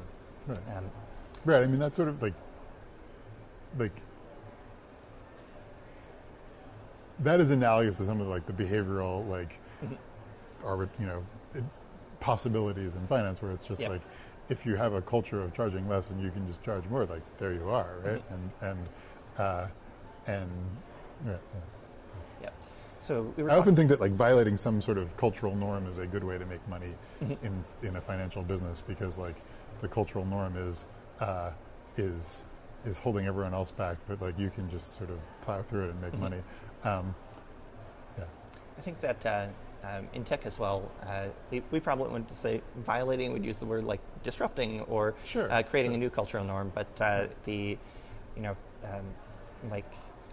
[0.48, 0.58] right.
[0.76, 0.90] Um,
[1.44, 1.62] Right.
[1.62, 2.32] I mean, that's sort of like,
[3.78, 3.92] like,
[7.18, 9.60] that is analogous to some of like the behavioral like,
[10.64, 11.22] arbit, you know,
[11.54, 11.62] it,
[12.20, 13.90] possibilities in finance where it's just Yeah.
[13.90, 14.00] like,
[14.48, 17.22] if you have a culture of charging less and you can just charge more, like
[17.38, 18.22] there you are, right?
[18.30, 18.88] And and
[19.38, 19.66] uh,
[20.26, 20.48] and
[21.24, 21.60] yeah, yeah.
[22.42, 22.50] yeah.
[23.00, 25.98] So we were I often think that like violating some sort of cultural norm is
[25.98, 29.36] a good way to make money in in a financial business because like
[29.80, 30.84] the cultural norm is
[31.20, 31.50] uh,
[31.96, 32.44] is
[32.84, 35.90] is holding everyone else back, but like you can just sort of plow through it
[35.90, 36.42] and make money.
[36.84, 37.14] Um,
[38.18, 38.24] yeah,
[38.76, 39.46] I think that uh,
[39.84, 43.32] um, in tech as well, uh, we, we probably wouldn't say violating.
[43.32, 45.96] We'd use the word like disrupting or Sure, uh, creating sure.
[45.96, 46.72] a new cultural norm.
[46.74, 47.76] But uh, the,
[48.36, 49.04] you know, um,
[49.70, 49.84] like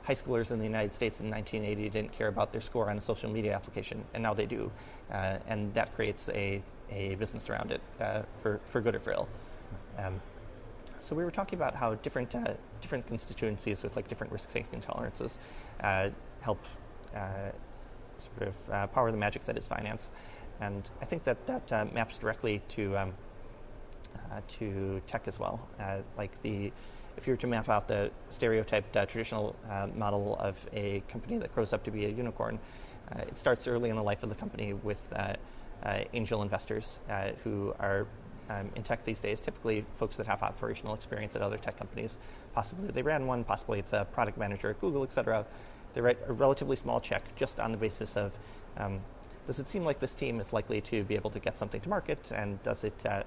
[0.03, 3.01] high schoolers in the United States in 1980 didn't care about their score on a
[3.01, 4.71] social media application, and now they do,
[5.11, 9.11] uh, and that creates a, a business around it uh, for for good or for
[9.11, 9.29] ill.
[9.97, 10.19] Um,
[10.99, 14.81] so we were talking about how different uh, different constituencies with like different risk taking
[14.81, 15.37] tolerances
[15.81, 16.09] uh,
[16.41, 16.59] help
[17.15, 17.51] uh,
[18.37, 20.11] sort of uh, power the magic that is finance,
[20.59, 23.13] and I think that that uh, maps directly to um,
[24.31, 25.59] uh, to tech as well.
[25.79, 26.71] Uh, like the
[27.17, 29.55] if you were to map out the stereotyped uh, traditional
[29.95, 32.57] model of a company that grows up to be a unicorn,
[33.27, 35.01] it starts early in the life of the company with
[36.13, 36.99] angel investors
[37.43, 38.07] who are
[38.49, 42.17] um, in tech these days, typically folks that have operational experience at other tech companies.
[42.53, 45.45] Possibly they ran one, possibly it's a product manager at Google, et cetera.
[45.93, 48.37] They write a relatively small check just on the basis of
[48.77, 49.01] um,
[49.47, 51.89] does it seem like this team is likely to be able to get something to
[51.89, 53.23] market, and does it uh,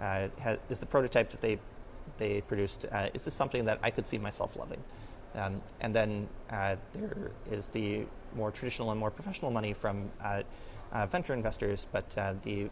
[0.00, 0.28] uh,
[0.70, 1.58] is the prototype that they
[2.16, 4.82] they produced uh, is this something that I could see myself loving?
[5.34, 10.42] Um, and then uh, there is the more traditional and more professional money from uh,
[10.92, 12.08] uh, venture investors, but
[12.42, 12.70] the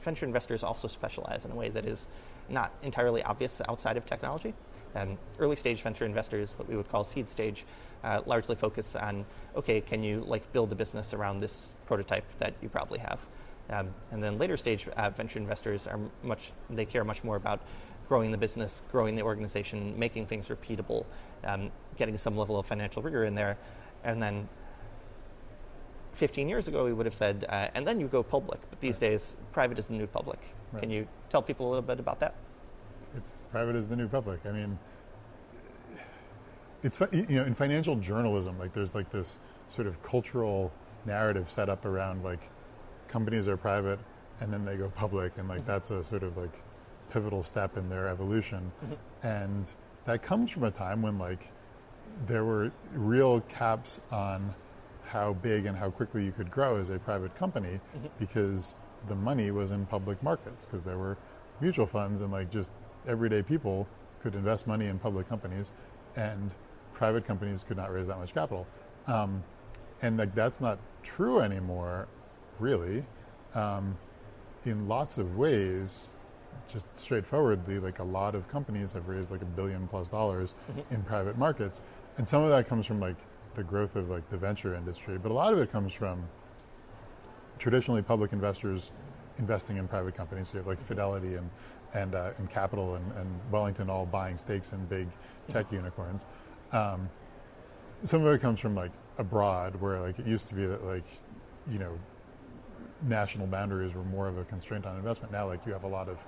[0.00, 2.08] venture investors also specialize in a way that is
[2.48, 4.54] not entirely obvious outside of technology.
[4.94, 7.64] Um, early stage venture investors, what we would call seed stage,
[8.04, 9.24] uh, largely focus on
[9.56, 13.20] okay, can you like build a business around this prototype that you probably have?
[13.70, 17.60] Um, and then later stage uh, venture investors are much they care much more about
[18.08, 21.04] growing the business, growing the organization, making things repeatable,
[21.44, 23.58] um, getting some level of financial rigor in there,
[24.04, 24.48] and then
[26.18, 28.60] 15 years ago, we would have said, uh, and then you go public.
[28.70, 29.10] But these right.
[29.10, 30.40] days, private is the new public.
[30.72, 30.80] Right.
[30.82, 32.34] Can you tell people a little bit about that?
[33.16, 34.40] It's private is the new public.
[34.46, 34.78] I mean,
[36.82, 40.72] it's you know in financial journalism, like there's like this sort of cultural
[41.04, 42.50] narrative set up around like
[43.08, 43.98] companies are private
[44.40, 45.66] and then they go public, and like mm-hmm.
[45.66, 46.62] that's a sort of like
[47.10, 49.26] pivotal step in their evolution, mm-hmm.
[49.26, 49.68] and
[50.04, 51.50] that comes from a time when like
[52.26, 54.54] there were real caps on
[55.04, 58.06] how big and how quickly you could grow as a private company mm-hmm.
[58.18, 58.74] because
[59.08, 61.16] the money was in public markets because there were
[61.60, 62.70] mutual funds and like just
[63.08, 63.86] everyday people
[64.22, 65.72] could invest money in public companies
[66.16, 66.50] and
[66.92, 68.66] private companies could not raise that much capital
[69.06, 69.42] um,
[70.02, 72.08] and like that's not true anymore
[72.58, 73.04] really
[73.54, 73.96] um,
[74.64, 76.10] in lots of ways
[76.70, 80.94] just straightforwardly like a lot of companies have raised like a billion plus dollars mm-hmm.
[80.94, 81.80] in private markets
[82.18, 83.16] and some of that comes from like
[83.58, 86.22] the growth of like the venture industry, but a lot of it comes from
[87.58, 88.92] traditionally public investors
[89.38, 90.48] investing in private companies.
[90.48, 91.50] So you have like Fidelity and
[91.94, 95.08] and, uh, and Capital and, and, Wellington all buying stakes in big
[95.48, 96.26] tech unicorns.
[96.72, 97.08] Um,
[98.04, 101.06] some of it comes from like abroad, where like it used to be that like
[101.70, 101.98] you know
[103.02, 105.32] national boundaries were more of a constraint on investment.
[105.32, 106.18] Now like you have a lot of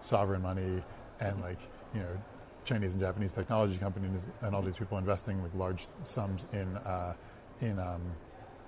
[0.00, 0.82] sovereign money
[1.20, 1.58] and like
[1.94, 2.22] you know
[2.64, 7.14] Chinese and Japanese technology companies and all these people investing like large sums in uh,
[7.60, 8.02] in um,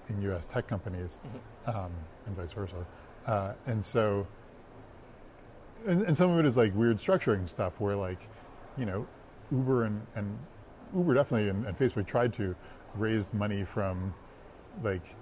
[0.08, 0.46] in U.S.
[0.46, 1.78] tech companies, mm-hmm.
[1.78, 1.92] um,
[2.26, 2.86] and vice versa.
[3.26, 4.26] Uh, and so,
[5.86, 8.28] and, and, some of it is like weird structuring stuff where like,
[8.76, 9.06] you know,
[9.50, 10.38] Uber and, and
[10.94, 12.54] Uber definitely and, and Facebook tried to
[12.94, 14.14] raise money from
[14.82, 15.14] like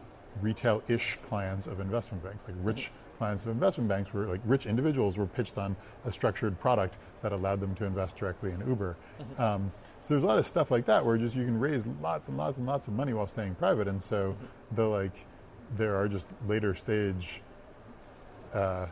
[0.43, 2.91] retail-ish clients of investment banks, like rich.
[3.19, 7.33] Clients of investment banks were like rich individuals were pitched on a structured product that
[7.33, 8.95] allowed them to invest directly in Uber.
[9.19, 9.43] Mm-hmm.
[9.43, 12.29] Um, so there's a lot of stuff like that where just you can raise lots
[12.29, 13.89] and lots and lots of money while staying private.
[13.89, 14.75] And so mm-hmm.
[14.75, 15.25] the like
[15.77, 17.41] there are just later stage
[18.53, 18.87] uh,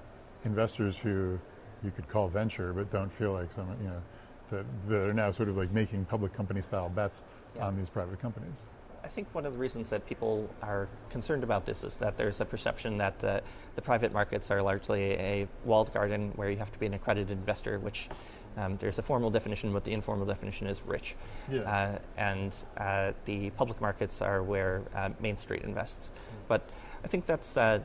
[0.45, 1.39] investors who
[1.85, 4.03] you could call venture, but don't feel like some you know
[4.51, 7.23] that, that are now sort of like making public company style bets
[7.57, 7.67] yeah.
[7.67, 8.67] on these private companies.
[9.03, 12.41] I think one of the reasons that people are concerned about this is that there's
[12.41, 13.41] a perception that uh,
[13.75, 17.31] the private markets are largely a walled garden where you have to be an accredited
[17.31, 18.09] investor, which
[18.57, 21.17] um, there's a formal definition, but the informal definition is rich.
[21.51, 21.61] Yeah.
[21.61, 26.09] Uh, and uh, the public markets are where uh, Main Street invests.
[26.09, 26.35] Mm.
[26.49, 26.71] But
[27.05, 27.81] I think that's uh,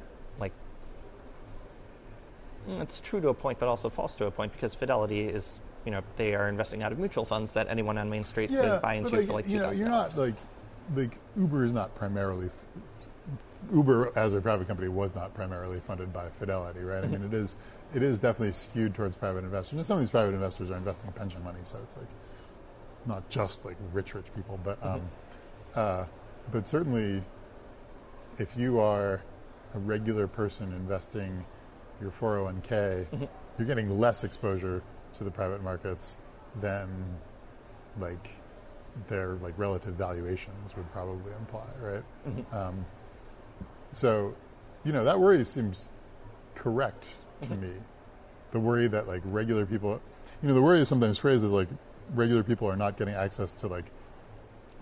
[2.82, 5.92] it's true to a point, but also false to a point because Fidelity is, you
[5.92, 8.82] know, they are investing out of mutual funds that anyone on Main Street yeah, could
[8.82, 10.36] buy into like, for like you know, you're not like
[10.96, 12.50] like Uber is not primarily
[13.74, 17.04] Uber as a private company was not primarily funded by Fidelity, right?
[17.04, 17.58] I mean, it is
[17.94, 19.78] it is definitely skewed towards private investors.
[19.78, 22.08] And some of these private investors are investing pension money, so it's like
[23.06, 25.80] not just like rich, rich people, but um, mm-hmm.
[25.80, 26.06] uh,
[26.52, 27.24] but certainly
[28.38, 29.22] if you are
[29.76, 31.46] a regular person investing
[32.02, 33.26] your 401k, mm-hmm.
[33.58, 34.82] you're getting less exposure
[35.18, 36.16] to the private markets
[36.62, 36.88] than
[38.00, 38.30] like
[39.08, 42.04] their like relative valuations would probably imply, right?
[42.28, 42.56] Mm-hmm.
[42.56, 42.86] Um,
[43.92, 44.36] so,
[44.84, 45.90] you know, that worry seems
[46.56, 47.10] correct
[47.42, 47.62] to mm-hmm.
[47.62, 47.74] me.
[48.52, 50.02] The worry that like regular people,
[50.42, 51.68] you know, the worry is sometimes phrased as like
[52.14, 53.86] regular people are not getting access to like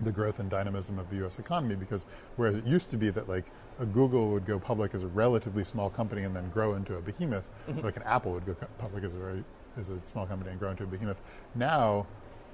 [0.02, 1.40] the growth and dynamism of the U.S.
[1.40, 2.06] economy because
[2.36, 3.46] whereas it used to be that like
[3.80, 7.02] a Google would go public as a relatively small company and then grow into a
[7.02, 7.80] behemoth, mm-hmm.
[7.82, 9.44] like an Apple would go public as a very
[9.78, 11.20] as a small company and grow into a behemoth.
[11.56, 12.06] Now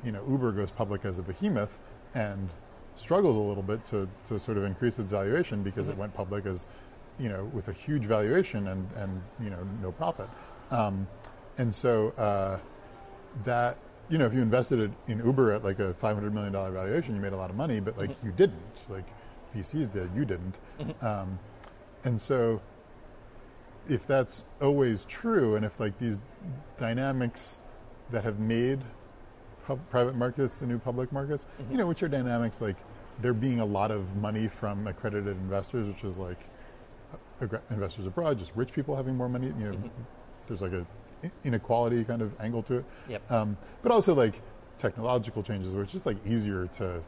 [0.04, 1.80] you know, Uber goes public as a behemoth
[2.14, 2.50] and
[2.96, 5.94] struggles a little bit to, to sort of increase its valuation because mm-hmm.
[5.94, 6.68] it went public as,
[7.20, 10.28] you know, with a huge valuation and, and you know, no profit.
[10.72, 11.08] Um,
[11.58, 12.60] and so uh,
[13.44, 13.78] that,
[14.10, 17.34] you know, if you invested in Uber at like a $500 million valuation, you made
[17.34, 18.28] a lot of money, but like mm-hmm.
[18.28, 18.86] you didn't.
[18.90, 19.06] Like
[19.56, 20.10] VCs did.
[20.16, 20.60] You didn't.
[21.02, 21.40] Um,
[22.04, 22.62] and so,
[23.88, 26.20] if that's always true, and if like these
[26.78, 27.58] dynamics
[28.12, 28.80] that have made
[29.66, 32.78] pub- private markets the new public markets, you know, which are dynamics like
[33.22, 36.40] there being a lot of money from accredited investors, which is like
[37.70, 39.48] investors abroad, just rich people having more money.
[39.48, 39.92] You know,
[40.48, 40.86] there's like a
[41.44, 42.86] inequality kind of angle to it.
[43.10, 43.32] Yep.
[43.32, 44.42] Um, but also like
[44.78, 47.02] technological changes where it's just like easier to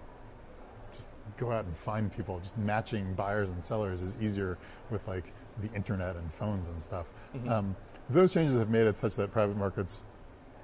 [0.91, 2.39] just go out and find people.
[2.39, 4.58] Just matching buyers and sellers is easier
[4.89, 7.12] with like the internet and phones and stuff.
[7.47, 7.75] Um,
[8.10, 10.01] those changes have made it such that private markets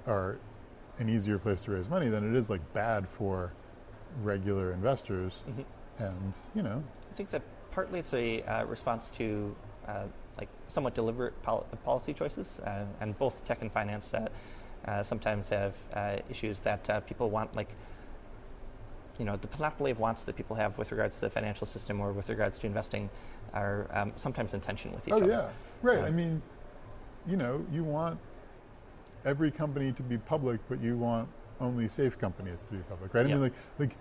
[0.06, 0.38] are
[0.98, 3.52] an easier place to raise money than it is like bad for
[4.22, 5.42] regular investors.
[5.98, 9.54] And you know, I think that partly it's a uh, response to
[10.36, 14.28] like somewhat deliberate pol- policy choices, uh, and both tech and finance uh,
[14.86, 17.68] uh, sometimes have uh, issues that uh, people want, like
[19.18, 22.00] you know, the panoply of wants that people have with regards to the financial system
[22.00, 23.10] or with regards to investing
[23.52, 25.26] are um, sometimes in tension with each oh other.
[25.26, 25.50] Oh, yeah,
[25.82, 25.98] right.
[25.98, 26.06] Yeah.
[26.06, 26.42] I mean,
[27.26, 28.18] you know, you want
[29.24, 31.28] every company to be public, but you want
[31.60, 33.24] only safe companies to be public, right?
[33.24, 33.96] I mean, like like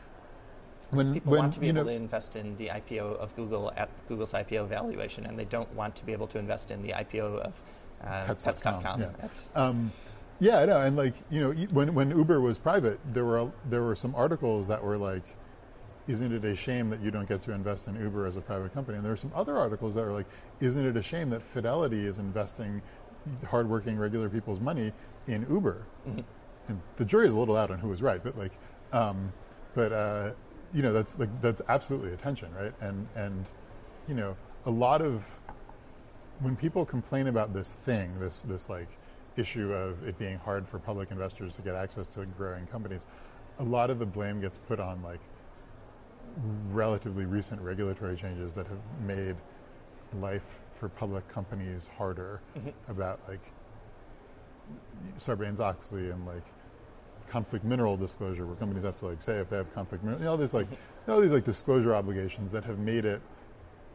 [0.91, 3.36] when People when want to be you know able to invest in the IPO of
[3.36, 6.82] Google at Google's IPO valuation, and they don't want to be able to invest in
[6.82, 7.54] the IPO of
[8.04, 9.01] uh, Pets.com, Pets.com.
[9.01, 9.30] yeah.
[9.56, 9.91] Um,
[10.39, 13.84] yeah, I know, and like you know, when when Uber was private, there were there
[13.84, 15.23] were some articles that were like,
[16.08, 18.73] "Isn't it a shame that you don't get to invest in Uber as a private
[18.73, 20.27] company?" And there were some other articles that were like,
[20.60, 22.82] "Isn't it a shame that Fidelity is investing
[23.47, 24.91] hardworking regular people's money
[25.27, 25.86] in Uber?"
[26.67, 28.54] And the jury is a little out on who was right, but like,
[28.93, 29.32] um,
[29.75, 30.32] but uh,
[30.73, 32.73] you know, that's like that's absolutely attention, right?
[32.81, 33.45] And and
[34.07, 35.25] you know, a lot of
[36.39, 38.89] when people complain about this thing, this this like
[39.38, 43.05] issue of it being hard for public investors to get access to growing companies,
[43.60, 45.21] a lot of the blame gets put on like
[46.71, 49.36] relatively recent regulatory changes that have made
[50.19, 52.69] life for public companies harder mm-hmm.
[52.89, 53.51] about like
[55.17, 56.45] Sarbanes-Oxley and like
[57.32, 60.26] conflict mineral disclosure where companies have to like say if they have conflict mineral, you
[60.26, 60.67] know, all these like
[61.08, 63.22] all these like disclosure obligations that have made it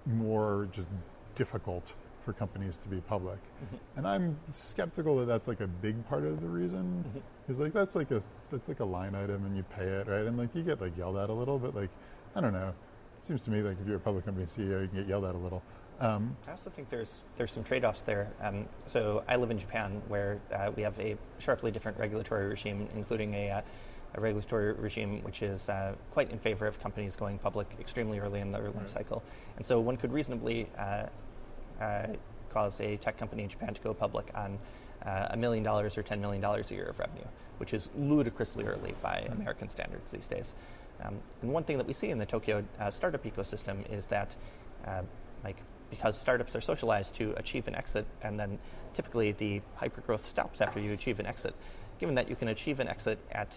[0.07, 0.89] more just
[1.35, 1.95] difficult
[2.25, 3.37] for companies to be public.
[3.37, 3.99] Mm-hmm.
[3.99, 7.05] And I'm skeptical that that's like a big part of the reason.
[7.07, 7.53] Mm-hmm.
[7.53, 10.25] Is like that's like a that's like a line item and you pay it, right?
[10.25, 11.91] And like you get like yelled at a little, but like
[12.35, 12.73] I don't know.
[13.19, 15.25] It seems to me like if you're a public company CEO, you can get yelled
[15.25, 15.63] at a little.
[16.01, 18.29] Um, I also think there's there's some trade-offs there.
[18.43, 22.87] Um, so I live in Japan, where uh, we have a sharply different regulatory regime,
[22.95, 23.61] including a, uh,
[24.15, 28.41] a regulatory regime which is uh, quite in favor of companies going public extremely early
[28.41, 29.23] in their life cycle.
[29.57, 31.07] And so one could reasonably uh,
[31.81, 32.09] uh,
[32.51, 34.59] cause a tech company in Japan to go public on
[35.05, 37.27] uh, a million dollars or ten million dollars a year of revenue,
[37.57, 40.55] which is ludicrously early by American standards these days.
[41.03, 44.35] Um, and one thing that we see in the Tokyo uh, startup ecosystem is that,
[44.87, 45.03] uh,
[45.45, 45.57] like,
[45.91, 48.59] because startups are socialized to achieve an exit, and then
[48.93, 51.55] typically the hypergrowth stops after you achieve an exit.
[51.99, 53.57] Given that you can achieve an exit at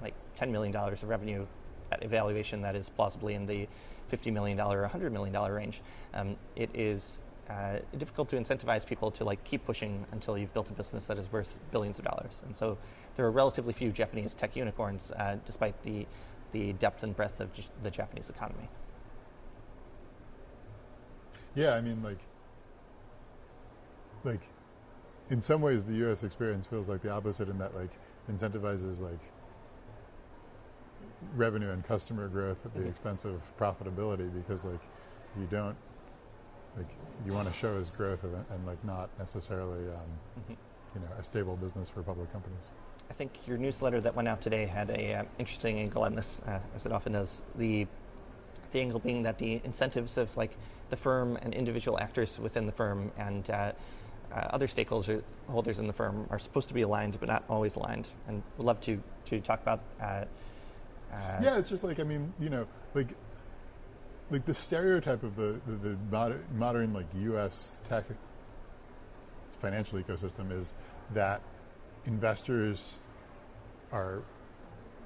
[0.00, 1.46] like $10 million of revenue
[1.92, 3.68] at a valuation that is plausibly in the
[4.12, 5.82] $50 million or $100 million range,
[6.14, 7.18] um, it is
[7.48, 11.18] uh, difficult to incentivize people to like keep pushing until you've built a business that
[11.18, 12.40] is worth billions of dollars.
[12.44, 12.76] And so
[13.14, 16.06] there are relatively few Japanese tech unicorns, uh, despite the
[16.56, 17.50] the depth and breadth of
[17.82, 18.68] the Japanese economy.
[21.54, 22.18] Yeah, I mean, like,
[24.24, 24.40] like,
[25.30, 26.22] in some ways, the U.S.
[26.22, 27.90] experience feels like the opposite in that, like,
[28.30, 29.20] incentivizes like
[31.34, 32.90] revenue and customer growth at the Mhm.
[32.90, 34.80] expense of profitability because, like,
[35.38, 35.76] you don't,
[36.76, 36.88] like,
[37.24, 40.56] you want to show as growth of, and like not necessarily, um, Mhm.
[40.94, 42.70] you know, a stable business for public companies.
[43.10, 46.40] I think your newsletter that went out today had a uh, interesting angle on this,
[46.46, 47.42] uh, as it often does.
[47.56, 47.86] The
[48.72, 50.56] the angle being that the incentives of like
[50.90, 53.72] the firm and individual actors within the firm and uh,
[54.32, 57.76] uh, other stakeholders holders in the firm are supposed to be aligned, but not always
[57.76, 58.08] aligned.
[58.28, 59.80] And we'd love to to talk about.
[60.00, 60.24] Uh,
[61.12, 63.14] uh, yeah, it's just like I mean, you know, like
[64.30, 67.80] like the stereotype of the the, the modern, modern like U.S.
[67.84, 68.04] tech
[69.60, 70.74] financial ecosystem is
[71.12, 71.40] that
[72.06, 72.94] investors
[73.92, 74.22] are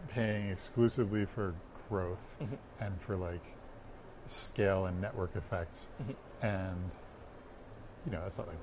[0.08, 1.54] paying exclusively for
[1.88, 2.58] growth Mhm.
[2.80, 3.42] and for like
[4.26, 6.14] scale and network effects, Mhm.
[6.42, 6.96] and
[8.04, 8.56] you know, that's not like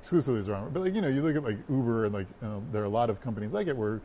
[0.00, 2.48] exclusively is wrong, but like you know, you look at like Uber and like you
[2.48, 4.00] know, there are a lot of companies like it where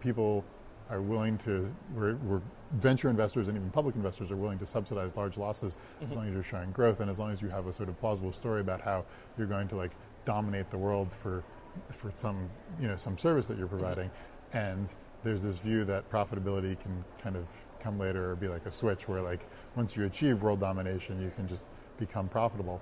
[0.00, 0.44] people
[0.90, 2.40] are willing to where, where
[2.72, 6.32] venture investors and even public investors are willing to subsidize large losses as long as
[6.34, 8.80] you're showing growth and as long as you have a sort of plausible story about
[8.80, 9.04] how
[9.38, 9.92] you're going to like
[10.24, 11.42] dominate the world for
[11.90, 12.48] for some
[12.80, 14.10] you know some service that you're providing
[14.52, 14.88] and
[15.24, 17.46] there's this view that profitability can kind of
[17.80, 21.32] come later or be like a switch where like once you achieve world domination, you
[21.34, 21.64] can just
[21.98, 22.80] become profitable.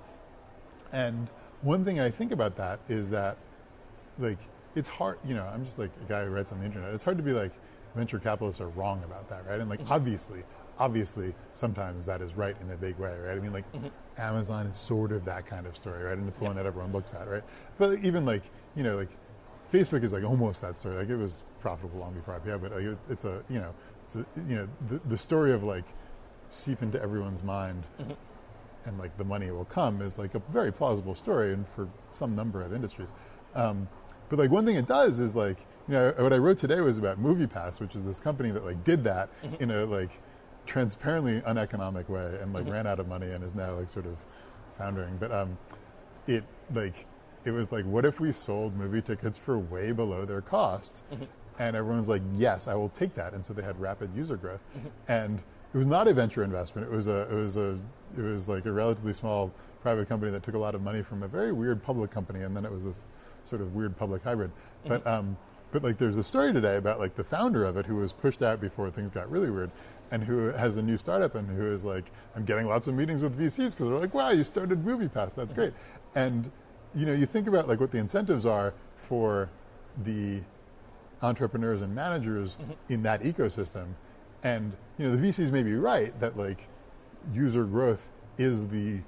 [0.91, 1.29] And
[1.61, 3.37] one thing I think about that is that
[4.19, 4.37] like
[4.75, 6.93] it's hard, you know, I'm just like a guy who writes on the internet.
[6.93, 7.51] It's hard to be like
[7.95, 9.59] venture capitalists are wrong about that, right?
[9.59, 9.91] And like mm-hmm.
[9.91, 10.43] obviously,
[10.79, 13.37] obviously sometimes that is right in a big way, right?
[13.37, 13.87] I mean like mm-hmm.
[14.17, 16.17] Amazon is sort of that kind of story, right?
[16.17, 17.43] And it's the one that everyone looks at, right?
[17.77, 18.43] But even like,
[18.75, 19.09] you know, like
[19.71, 20.97] Facebook is like almost that story.
[20.97, 23.73] Like it was profitable long before IPO, but like it, it's a, you know,
[24.05, 25.85] it's a, you know, the, the story of like
[26.49, 28.11] seep into everyone's mind mm-hmm.
[28.85, 32.35] and like the money will come is like a very plausible story and for some
[32.35, 33.11] number of industries.
[33.55, 33.87] Um,
[34.29, 36.97] but like one thing it does is like, you know, what I wrote today was
[36.97, 39.61] about MoviePass, which is this company that like did that mm-hmm.
[39.61, 40.11] in a like
[40.65, 42.73] transparently uneconomic way and like mm-hmm.
[42.73, 44.17] ran out of money and is now like sort of
[44.77, 45.17] foundering.
[45.17, 45.57] But um,
[46.27, 46.43] it
[46.73, 47.05] like
[47.45, 51.03] it was like, what if we sold movie tickets for way below their cost?
[51.11, 51.23] Mm-hmm.
[51.59, 53.33] And everyone's like, yes, I will take that.
[53.33, 54.61] And so they had rapid user growth.
[54.75, 54.87] Mm-hmm.
[55.07, 55.43] And
[55.73, 56.87] it was not a venture investment.
[56.87, 57.79] It was a it was a
[58.17, 59.51] it was like a relatively small
[59.81, 62.55] private company that took a lot of money from a very weird public company, and
[62.55, 63.05] then it was this
[63.43, 64.51] sort of weird public hybrid.
[64.85, 65.35] But um,
[65.71, 68.43] but like there's a story today about like the founder of it who was pushed
[68.43, 69.71] out before things got really weird,
[70.11, 73.21] and who has a new startup and who is like, I'm getting lots of meetings
[73.21, 75.73] with VCs because they're like, wow, you started MoviePass, that's great.
[76.15, 76.51] And
[76.95, 79.49] you know, you think about like what the incentives are for
[80.03, 80.41] the
[81.21, 82.71] entrepreneurs and managers mm-hmm.
[82.89, 83.87] in that ecosystem,
[84.43, 86.67] and you know, the VCs may be right that like
[87.33, 88.99] user growth is the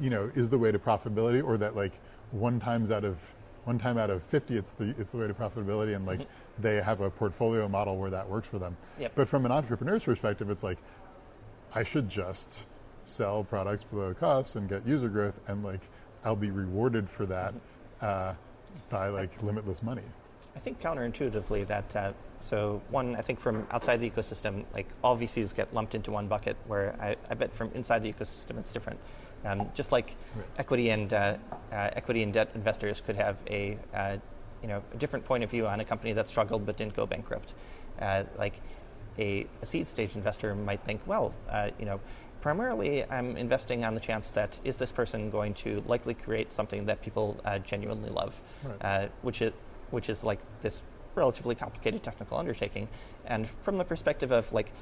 [0.00, 1.92] you know is the way to profitability, or that like
[2.32, 3.18] one times out of
[3.64, 6.62] one time out of 50 it's the it's the way to profitability and like mm-hmm.
[6.62, 9.12] they have a portfolio model where that works for them yep.
[9.14, 10.78] but from an entrepreneur's perspective it's like
[11.74, 12.64] i should just
[13.04, 15.80] sell products below cost and get user growth and like
[16.24, 18.06] i'll be rewarded for that mm-hmm.
[18.06, 18.34] uh,
[18.90, 20.02] by like limitless money
[20.56, 25.16] i think counterintuitively that uh, so one i think from outside the ecosystem like all
[25.16, 28.72] vcs get lumped into one bucket where i, I bet from inside the ecosystem it's
[28.72, 28.98] different
[29.44, 30.46] um, just like right.
[30.58, 31.36] equity and uh,
[31.72, 34.16] uh, equity and debt investors could have a uh,
[34.62, 37.06] you know a different point of view on a company that struggled but didn't go
[37.06, 37.54] bankrupt.
[38.00, 38.60] Uh, like
[39.18, 42.00] a, a, seed stage investor might think, well, uh, you know,
[42.40, 46.86] primarily I'm investing on the chance that is this person going to likely create something
[46.86, 48.34] that people uh, genuinely love,
[48.82, 49.10] right.
[49.22, 49.52] which is
[49.90, 50.82] which is like this
[51.14, 52.88] relatively complicated technical undertaking.
[53.26, 54.72] And from the perspective of like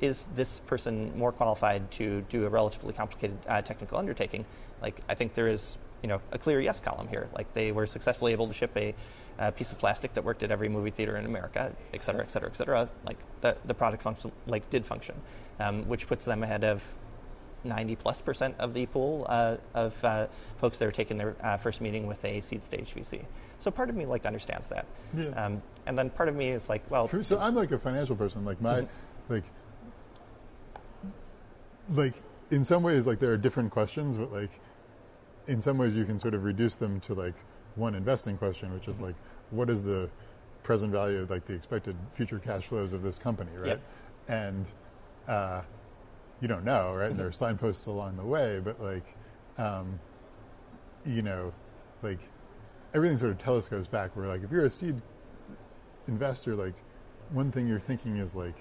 [0.00, 4.44] is this person more qualified to do a relatively complicated uh, technical undertaking?
[4.80, 7.28] Like, I think there is, you know, a clear yes column here.
[7.34, 8.94] Like, they were successfully able to ship a,
[9.38, 12.30] a piece of plastic that worked at every movie theater in America, et cetera, et
[12.30, 12.88] cetera, et cetera.
[13.04, 15.16] Like, the, the product function, like, did function,
[15.58, 16.82] um, which puts them ahead of
[17.64, 20.26] 90 plus percent of the pool uh, of uh,
[20.58, 23.24] folks that are taking their uh, first meeting with a seed stage VC.
[23.58, 25.28] So part of me like understands that, yeah.
[25.32, 27.06] um, and then part of me is like, well.
[27.22, 28.44] So I'm like a financial person.
[28.44, 29.32] Like my, mm-hmm.
[29.32, 29.44] like
[31.90, 32.14] like
[32.50, 34.60] in some ways like there are different questions but like
[35.46, 37.34] in some ways you can sort of reduce them to like
[37.76, 39.06] one investing question which is mm-hmm.
[39.06, 39.14] like
[39.50, 40.08] what is the
[40.62, 43.80] present value of like the expected future cash flows of this company right yep.
[44.28, 44.66] and
[45.28, 45.62] uh,
[46.40, 47.44] you don't know right and there are mm-hmm.
[47.44, 49.04] signposts along the way but like
[49.58, 49.98] um,
[51.04, 51.52] you know
[52.02, 52.20] like
[52.94, 55.00] everything sort of telescopes back where like if you're a seed
[56.08, 56.74] investor like
[57.30, 58.56] one thing you're thinking is like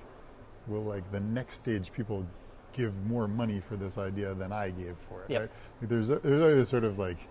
[0.68, 2.26] will like the next stage people
[2.74, 5.32] give more money for this idea than I gave for it.
[5.32, 5.42] Yep.
[5.42, 5.52] Right?
[5.82, 7.28] Like there's a, there's always sort of like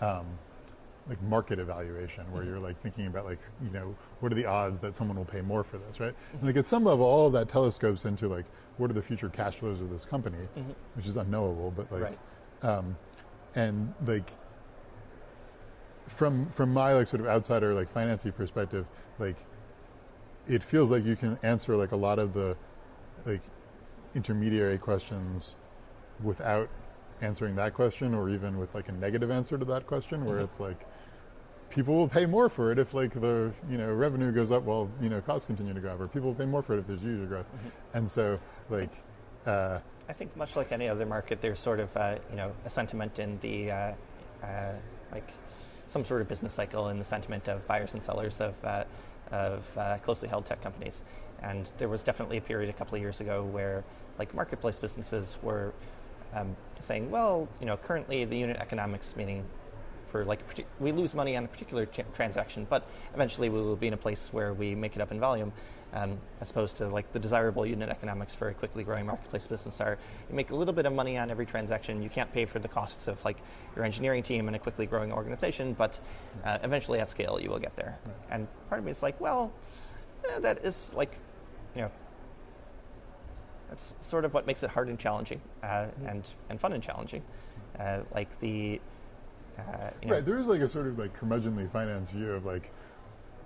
[0.00, 0.26] um,
[1.08, 2.50] like market evaluation where mm-hmm.
[2.50, 5.40] you're like thinking about like you know what are the odds that someone will pay
[5.40, 6.12] more for this, right?
[6.12, 6.36] Mm-hmm.
[6.38, 9.28] And like at some level, all of that telescopes into like what are the future
[9.28, 10.70] cash flows of this company, mm-hmm.
[10.94, 12.18] which is unknowable, but like, right.
[12.62, 12.96] um,
[13.54, 14.32] and like
[16.08, 18.86] from from my like sort of outsider like financing perspective,
[19.18, 19.36] like
[20.46, 22.56] it feels like you can answer like a lot of the
[23.24, 23.42] like
[24.14, 25.56] intermediary questions
[26.22, 26.68] without
[27.20, 30.44] answering that question or even with like a negative answer to that question where mm-hmm.
[30.44, 30.86] it's like
[31.70, 34.90] people will pay more for it if like the you know revenue goes up while
[35.00, 36.86] you know costs continue to go up or people will pay more for it if
[36.86, 37.68] there's user growth mm-hmm.
[37.94, 38.38] and so
[38.68, 38.90] like
[39.46, 42.70] uh, I think much like any other market there's sort of uh, you know a
[42.70, 43.92] sentiment in the uh,
[44.42, 44.72] uh
[45.12, 45.30] like
[45.86, 48.84] some sort of business cycle in the sentiment of buyers and sellers of uh,
[49.30, 51.02] of uh, closely held tech companies
[51.42, 53.84] and there was definitely a period a couple of years ago where
[54.18, 55.72] like marketplace businesses were
[56.34, 59.44] um, saying, well, you know, currently the unit economics, meaning
[60.12, 60.40] for like
[60.78, 64.28] we lose money on a particular transaction, but eventually we will be in a place
[64.32, 65.52] where we make it up in volume,
[65.94, 69.80] um, as opposed to like the desirable unit economics for a quickly growing marketplace business
[69.80, 69.98] are
[70.28, 72.02] you make a little bit of money on every transaction.
[72.02, 73.38] You can't pay for the costs of like
[73.74, 75.98] your engineering team in a quickly growing organization, but
[76.44, 77.98] uh, eventually at scale you will get there.
[78.04, 78.14] Right.
[78.30, 79.50] And part of me is like, well
[80.28, 81.16] eh, that is like,
[81.74, 81.90] you know,
[83.72, 86.06] that's sort of what makes it hard and challenging, uh, mm-hmm.
[86.06, 87.22] and and fun and challenging.
[87.78, 88.78] Uh, like the
[89.58, 92.44] uh, you know, right, there is like a sort of like curmudgeonly finance view of
[92.44, 92.70] like,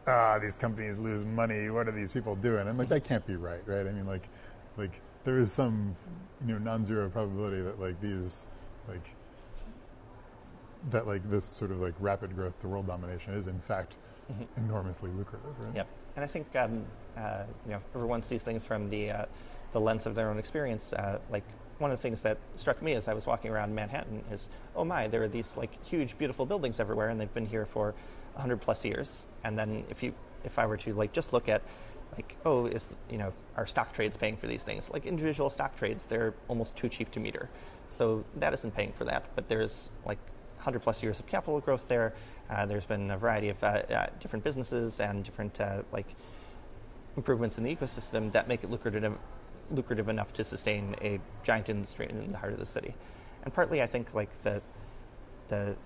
[0.08, 1.70] ah, these companies lose money.
[1.70, 2.66] What are these people doing?
[2.66, 3.86] And like that can't be right, right?
[3.86, 4.28] I mean, like,
[4.76, 5.94] like there is some
[6.44, 8.46] you know non-zero probability that like these
[8.88, 9.14] like
[10.90, 13.96] that like this sort of like rapid growth to world domination is in fact
[14.32, 14.64] mm-hmm.
[14.64, 15.76] enormously lucrative, right?
[15.76, 15.88] Yep.
[16.16, 16.84] And I think um,
[17.16, 19.24] uh, you know everyone sees things from the uh,
[19.72, 20.92] the lens of their own experience.
[20.92, 21.44] Uh, like
[21.78, 24.84] one of the things that struck me as I was walking around Manhattan is, oh
[24.84, 27.94] my, there are these like huge, beautiful buildings everywhere, and they've been here for
[28.34, 29.26] 100 plus years.
[29.44, 30.14] And then if you,
[30.44, 31.62] if I were to like just look at,
[32.14, 34.90] like, oh, is you know, are stock trades paying for these things?
[34.90, 37.50] Like individual stock trades, they're almost too cheap to meter,
[37.90, 39.24] so that isn't paying for that.
[39.34, 40.18] But there's like
[40.56, 42.14] 100 plus years of capital growth there.
[42.48, 46.06] Uh, there's been a variety of uh, uh, different businesses and different uh, like
[47.16, 49.16] improvements in the ecosystem that make it lucrative
[49.70, 52.94] lucrative enough to sustain a giant industry in the heart of the city.
[53.42, 54.60] And partly, I think, like the
[55.48, 55.76] the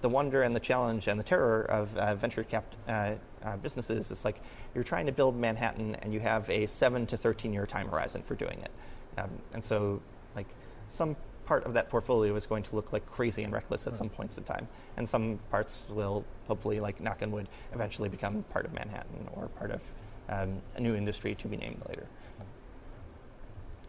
[0.00, 4.10] the wonder and the challenge and the terror of uh, venture capped uh, uh, businesses
[4.10, 4.36] is like
[4.74, 8.22] you're trying to build Manhattan and you have a seven to 13 year time horizon
[8.22, 8.70] for doing it.
[9.16, 10.02] Um, and so,
[10.36, 10.48] like,
[10.88, 13.96] some part of that portfolio is going to look like crazy and reckless at right.
[13.96, 14.68] some points in time.
[14.96, 19.48] And some parts will hopefully, like, knock on wood, eventually become part of Manhattan or
[19.48, 19.80] part of
[20.28, 22.06] um, a new industry to be named later.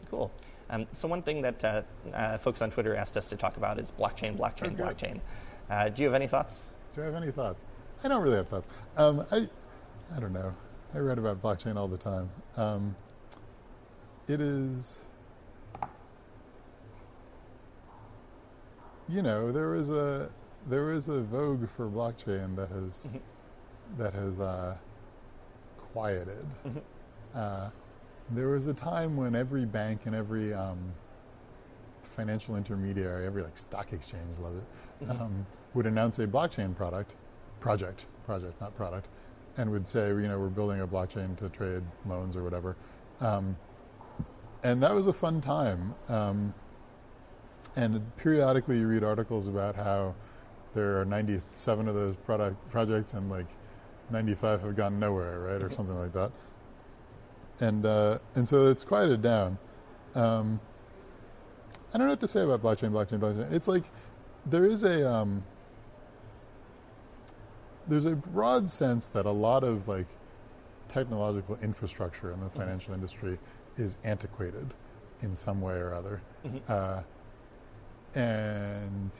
[0.09, 0.31] Cool.
[0.69, 1.81] Um, so one thing that uh,
[2.13, 4.83] uh, folks on Twitter asked us to talk about is blockchain, blockchain, okay.
[4.83, 5.19] blockchain.
[5.69, 6.65] Uh, do you have any thoughts?
[6.93, 7.63] Do I have any thoughts?
[8.03, 8.67] I don't really have thoughts.
[8.97, 9.47] Um, I,
[10.15, 10.53] I don't know.
[10.93, 12.29] I read about blockchain all the time.
[12.57, 12.95] Um,
[14.27, 14.99] it is,
[19.07, 20.31] you know, there was a
[20.67, 23.17] there is a vogue for blockchain that has mm-hmm.
[23.97, 24.77] that has uh,
[25.93, 26.45] quieted.
[26.65, 26.79] Mm-hmm.
[27.35, 27.69] Uh,
[28.31, 30.79] there was a time when every bank and every um,
[32.03, 35.21] financial intermediary, every like stock exchange, love it, mm-hmm.
[35.21, 37.13] um, would announce a blockchain product,
[37.59, 39.07] project, project, not product,
[39.57, 42.75] and would say, you know, we're building a blockchain to trade loans or whatever.
[43.21, 43.55] Um,
[44.63, 45.93] and that was a fun time.
[46.07, 46.53] Um,
[47.75, 50.15] and periodically you read articles about how
[50.73, 53.47] there are 97 of those product projects and like
[54.09, 56.31] 95 have gone nowhere, right, or something like that
[57.59, 59.57] and uh, and so it's quieted down.
[60.13, 60.59] Um,
[61.93, 63.51] I don't know what to say about blockchain, blockchain, blockchain.
[63.51, 63.83] It's like
[64.45, 65.43] there is a um,
[67.87, 70.07] there's a broad sense that a lot of like
[70.87, 72.59] technological infrastructure in the mm-hmm.
[72.59, 73.01] financial mm-hmm.
[73.01, 73.39] industry
[73.77, 74.73] is antiquated
[75.21, 76.57] in some way or other, mm-hmm.
[76.67, 77.01] uh,
[78.19, 79.11] and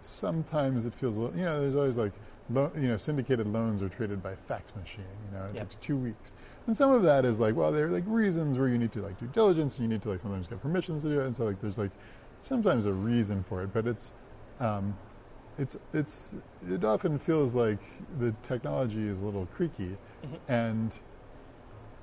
[0.00, 2.12] sometimes it feels a little, you know, there's always like,
[2.50, 5.64] lo- you know, syndicated loans are traded by fax machine, you know, it yep.
[5.64, 6.34] takes two weeks.
[6.66, 9.02] And some of that is like, well, there are like reasons where you need to
[9.02, 11.26] like do diligence and you need to like sometimes get permissions to do it.
[11.26, 11.92] And so like there's like
[12.42, 14.12] sometimes a reason for it, but it's,
[14.58, 14.96] um,
[15.58, 17.80] it's, it's, it often feels like
[18.18, 19.96] the technology is a little creaky.
[20.24, 20.52] Mm-hmm.
[20.52, 20.98] And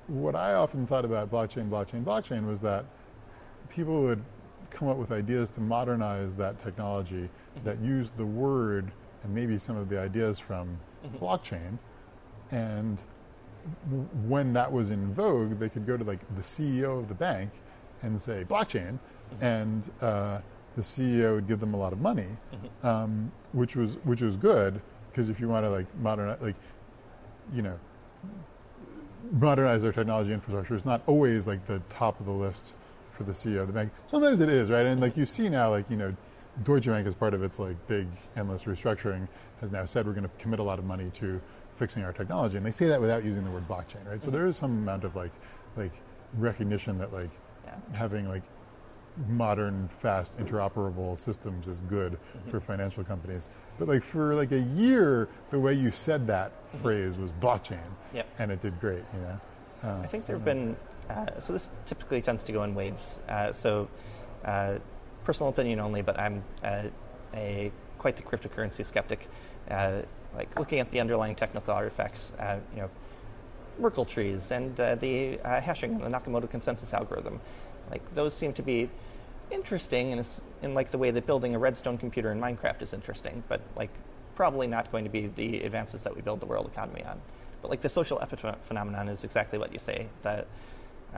[0.06, 2.84] what I often thought about blockchain, blockchain, blockchain was that
[3.68, 4.22] people would
[4.70, 7.64] come up with ideas to modernize that technology mm-hmm.
[7.64, 8.92] that used the word
[9.22, 11.16] and maybe some of the ideas from mm-hmm.
[11.16, 11.78] blockchain.
[12.50, 12.98] And
[13.90, 17.14] w- when that was in vogue, they could go to like the CEO of the
[17.14, 17.50] bank
[18.02, 19.44] and say blockchain, mm-hmm.
[19.44, 20.40] and uh,
[20.76, 22.86] the CEO would give them a lot of money, mm-hmm.
[22.86, 26.56] um, which was which was good because if you want to like modernize, like
[27.52, 27.78] you know,
[29.32, 32.74] modernize their technology infrastructure, it's not always like the top of the list
[33.12, 33.90] for the CEO of the bank.
[34.06, 34.86] Sometimes it is, right?
[34.86, 36.14] And like you see now, like, you know,
[36.64, 38.06] Deutsche Bank as part of its like big
[38.36, 39.28] endless restructuring
[39.60, 41.40] has now said we're going to commit a lot of money to
[41.74, 42.56] fixing our technology.
[42.56, 44.16] And they say that without using the word blockchain, right?
[44.16, 44.20] Mm-hmm.
[44.20, 45.32] So there is some amount of like
[45.76, 45.92] like
[46.34, 47.30] recognition that like
[47.64, 47.74] yeah.
[47.92, 48.42] having like
[49.28, 52.50] modern, fast, interoperable systems is good mm-hmm.
[52.50, 53.48] for financial companies.
[53.78, 56.78] But like for like a year, the way you said that mm-hmm.
[56.82, 57.78] phrase was blockchain,
[58.12, 58.28] yep.
[58.38, 59.04] and it did great.
[59.12, 59.40] You know.
[59.84, 60.76] Uh, I think so there have been
[61.08, 63.20] uh, so this typically tends to go in waves.
[63.28, 63.88] Uh, so
[64.44, 64.78] uh,
[65.28, 66.84] personal opinion only, but I'm uh,
[67.34, 69.28] a quite the cryptocurrency skeptic.
[69.70, 70.00] Uh,
[70.34, 72.32] like looking at the underlying technical artifacts,
[72.74, 72.90] you know,
[73.78, 77.40] Merkle trees and the hashing and the Nakamoto consensus algorithm,
[77.90, 78.88] like those seem to be
[79.50, 80.24] interesting in,
[80.62, 83.90] in like the way that building a redstone computer in Minecraft is interesting, but like
[84.34, 87.20] probably not going to be the advances that we build the world economy on.
[87.60, 90.46] But like the social epiphenomenon is exactly what you say that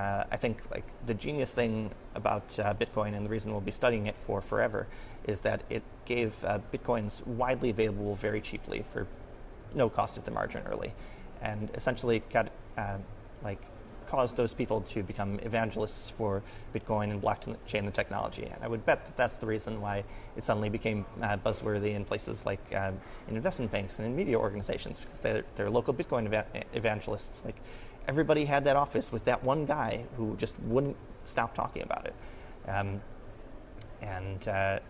[0.00, 3.70] uh, I think like the genius thing about uh, Bitcoin and the reason we'll be
[3.82, 4.86] studying it for forever
[5.24, 9.06] is that it gave uh, Bitcoins widely available very cheaply for
[9.74, 10.92] no cost at the margin early,
[11.42, 13.04] and essentially got um,
[13.44, 13.60] like
[14.10, 16.42] caused those people to become evangelists for
[16.74, 18.44] Bitcoin and blockchain the technology.
[18.44, 20.02] And I would bet that that's the reason why
[20.36, 22.98] it suddenly became uh, buzzworthy in places like um,
[23.28, 27.42] in investment banks and in media organizations because they're, they're local Bitcoin eva- evangelists.
[27.44, 27.56] Like
[28.08, 32.14] everybody had that office with that one guy who just wouldn't stop talking about it.
[32.68, 33.00] Um,
[34.02, 34.80] and uh,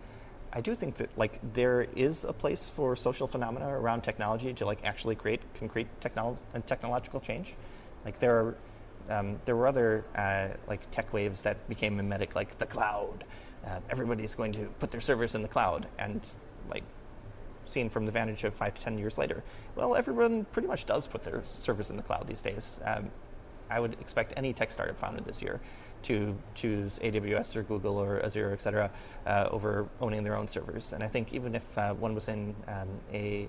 [0.53, 4.65] I do think that like there is a place for social phenomena around technology to
[4.65, 7.55] like actually create concrete technolo- technological change.
[8.05, 8.57] Like there are
[9.09, 13.23] um, there were other uh, like tech waves that became mimetic, like the cloud.
[13.65, 16.21] Uh, everybody's going to put their servers in the cloud, and
[16.69, 16.83] like
[17.71, 19.43] seen from the vantage of five to ten years later,
[19.75, 22.79] well, everyone pretty much does put their servers in the cloud these days.
[22.85, 23.09] Um,
[23.69, 25.59] I would expect any tech startup founded this year
[26.03, 28.91] to choose AWS or Google or Azure, et cetera,
[29.25, 30.93] uh, over owning their own servers.
[30.93, 33.47] And I think even if uh, one was in um, a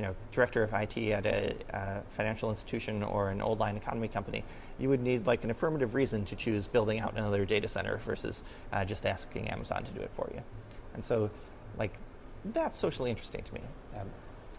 [0.00, 4.08] you know, director of IT at a uh, financial institution or an old line economy
[4.08, 4.44] company,
[4.78, 8.42] you would need like an affirmative reason to choose building out another data center versus
[8.72, 10.42] uh, just asking Amazon to do it for you.
[10.94, 11.30] And so,
[11.78, 11.92] like,
[12.44, 13.60] that's socially interesting to me.
[13.98, 14.08] Um,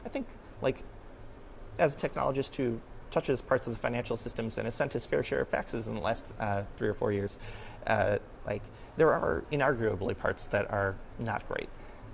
[0.06, 0.28] I think,
[0.62, 0.84] like,
[1.80, 2.80] as a technologist who
[3.10, 5.96] touches parts of the financial systems and has sent his fair share of faxes in
[5.96, 7.38] the last uh, three or four years,
[7.88, 8.62] uh, like,
[8.98, 11.70] there are inarguably parts that are not great.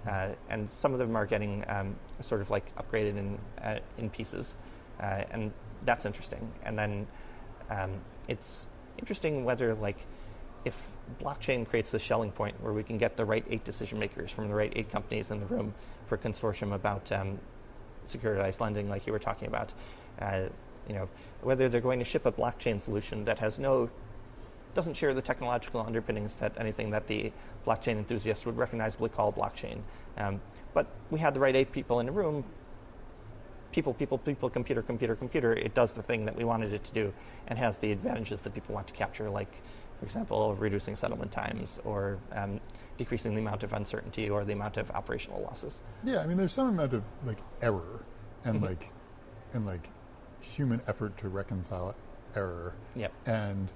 [0.08, 4.10] Uh, and some of them are getting um, sort of like upgraded in uh, in
[4.10, 4.56] pieces,
[5.02, 5.52] uh, and
[5.84, 6.50] that's interesting.
[6.64, 7.08] And then
[7.70, 8.00] um,
[8.30, 8.68] it's
[9.00, 9.98] interesting whether like
[10.66, 10.90] if
[11.22, 14.48] blockchain creates the Schelling point where we can get the right eight decision makers from
[14.48, 15.74] the right eight companies in the room
[16.06, 17.40] for a consortium about um,
[18.06, 19.72] securitized lending, like you were talking about.
[20.20, 20.44] Uh,
[20.88, 21.10] you know,
[21.42, 23.90] whether they're going to ship a blockchain solution that has no
[24.74, 27.32] doesn't share the technological underpinnings that anything that the
[27.66, 29.80] blockchain enthusiasts would recognizably call blockchain.
[30.18, 30.40] Um,
[30.74, 32.44] but we had the right eight people in the room.
[33.72, 35.54] People, people, people, computer, computer, computer.
[35.54, 37.14] It does the thing that we wanted it to do
[37.48, 39.52] and has the advantages that people want to capture, like,
[40.00, 42.60] for example, reducing settlement times or um,
[42.98, 45.80] decreasing the amount of uncertainty or the amount of operational losses.
[46.04, 48.04] Yeah, I mean, there's some amount of like error
[48.44, 48.66] and mm-hmm.
[48.66, 48.92] like
[49.54, 49.90] and like
[50.42, 51.96] human effort to reconcile
[52.36, 52.74] error.
[52.96, 53.12] Yep.
[53.26, 53.72] And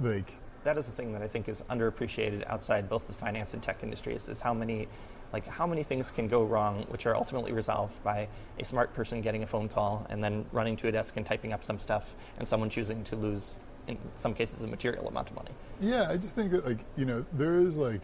[0.00, 0.32] like
[0.64, 3.82] that is the thing that I think is underappreciated outside both the finance and tech
[3.82, 4.88] industries is how many
[5.32, 9.20] like how many things can go wrong which are ultimately resolved by a smart person
[9.20, 12.14] getting a phone call and then running to a desk and typing up some stuff
[12.38, 15.50] and someone choosing to lose in some cases a material amount of money.
[15.80, 18.02] Yeah, I just think that like, you know, there is like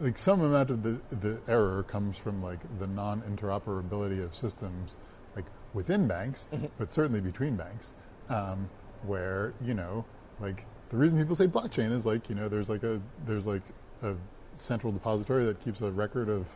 [0.00, 4.96] like some amount of the the error comes from like the non-interoperability of systems
[5.34, 6.66] like within banks, mm-hmm.
[6.78, 7.94] but certainly between banks,
[8.28, 8.68] um,
[9.04, 10.04] where, you know,
[10.40, 13.62] like the reason people say blockchain is like you know there's like a there's like
[14.02, 14.14] a
[14.54, 16.46] central depository that keeps a record of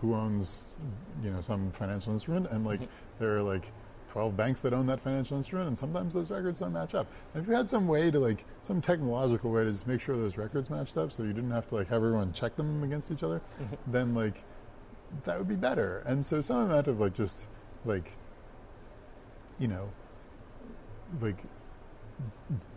[0.00, 0.68] who owns
[1.22, 2.90] you know some financial instrument and like mm-hmm.
[3.18, 3.72] there are like
[4.18, 7.42] 12 banks that own that financial instrument and sometimes those records don't match up and
[7.42, 10.36] if you had some way to like some technological way to just make sure those
[10.36, 13.22] records matched up so you didn't have to like have everyone check them against each
[13.22, 13.40] other
[13.86, 14.42] then like
[15.22, 17.46] that would be better and so some amount of like just
[17.84, 18.16] like
[19.60, 19.88] you know
[21.20, 21.38] like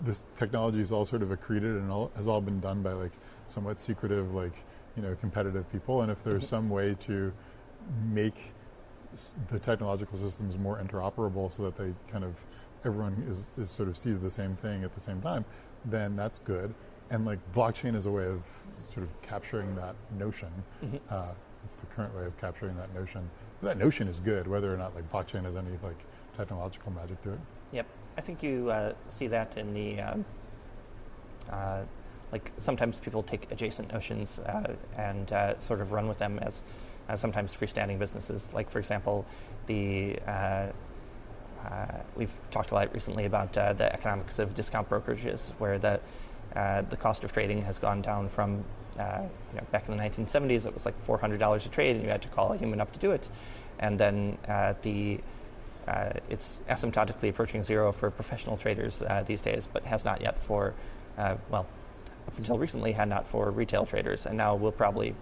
[0.03, 3.13] this technology is all sort of accreted and all, has all been done by like
[3.47, 4.53] somewhat secretive, like
[4.95, 6.01] you know, competitive people.
[6.01, 6.55] And if there's mm-hmm.
[6.55, 7.33] some way to
[8.11, 8.53] make
[9.49, 12.33] the technological systems more interoperable, so that they kind of
[12.85, 15.45] everyone is, is sort of sees the same thing at the same time,
[15.85, 16.73] then that's good.
[17.09, 18.43] And like blockchain is a way of
[18.79, 20.49] sort of capturing that notion.
[20.83, 20.97] Mm-hmm.
[21.09, 21.33] Uh,
[21.63, 23.29] it's the current way of capturing that notion.
[23.61, 25.99] That notion is good, whether or not like blockchain has any like
[26.35, 27.39] technological magic to it.
[27.71, 27.85] Yep.
[28.17, 30.25] I think you uh, see that in the um,
[31.51, 31.81] uh,
[32.31, 36.63] like sometimes people take adjacent notions uh, and uh, sort of run with them as
[37.15, 38.53] sometimes freestanding businesses.
[38.53, 39.25] Like for example,
[39.67, 40.67] the uh,
[41.65, 41.85] uh,
[42.15, 45.99] we've talked a lot recently about the economics of discount brokerages, where the
[46.53, 48.63] the cost of trading has gone down from
[48.97, 52.21] you know, back in the 1970s it was like $400 a trade, and you had
[52.21, 53.29] to call a human up to do it,
[53.79, 54.37] and then
[54.81, 55.19] the
[55.87, 60.41] uh, it's asymptotically approaching zero for professional traders uh, these days, but has not yet
[60.41, 60.73] for,
[61.17, 61.65] uh, well,
[62.27, 65.15] up until recently had not for retail traders, and now will probably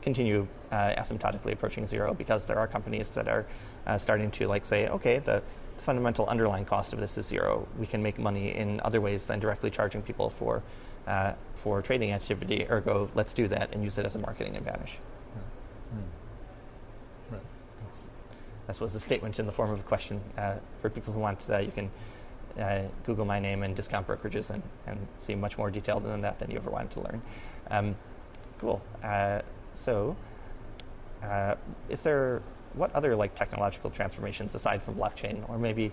[0.00, 3.46] continue uh, asymptotically approaching zero because there are companies that are
[3.86, 5.42] uh, starting to like say, okay, the,
[5.76, 7.66] the, fundamental underlying cost of this is zero.
[7.78, 10.62] We can make money in other ways than directly charging people for
[11.06, 12.66] uh, for trading activity.
[12.70, 14.98] Ergo, let's do that and use it as a marketing advantage.
[15.92, 16.02] Right.
[17.32, 17.42] Right.
[18.66, 20.20] This was a statement in the form of a question.
[20.38, 21.90] Uh, for people who want, uh, you can
[22.58, 26.38] uh, Google my name and discount brokerages and, and see much more detail than that
[26.38, 27.22] than you ever wanted to learn.
[27.70, 27.96] Um,
[28.58, 28.80] cool.
[29.02, 29.40] Uh,
[29.74, 30.16] so,
[31.22, 31.54] uh,
[31.88, 32.42] is there
[32.74, 35.92] what other like technological transformations aside from blockchain, or maybe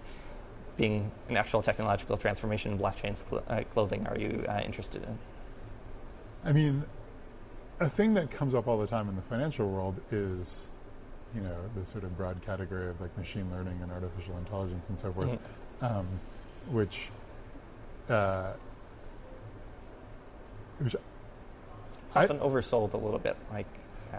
[0.78, 5.18] being an actual technological transformation in blockchain's cl- uh, clothing are you uh, interested in?
[6.46, 6.84] I mean,
[7.80, 10.68] a thing that comes up all the time in the financial world is,
[11.36, 14.98] you know, the sort of broad category of like machine learning and artificial intelligence and
[15.00, 15.86] so forth, Mm-hmm.
[15.86, 16.08] um,
[16.70, 17.10] which,
[18.10, 18.54] uh,
[20.80, 20.96] which,
[22.06, 23.36] It's I- often oversold a little bit.
[23.52, 23.66] Like,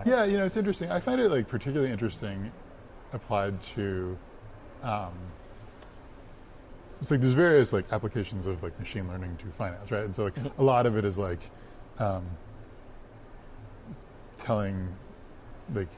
[0.06, 0.90] yeah, you know, it's interesting.
[0.90, 2.50] I find it like particularly interesting
[3.12, 4.16] applied to.
[4.82, 5.12] Um,
[7.00, 10.04] it's like there's various like applications of like machine learning to finance, right?
[10.04, 11.50] And so like a lot of it is like
[11.98, 12.24] um,
[14.38, 14.88] telling,
[15.74, 15.88] like,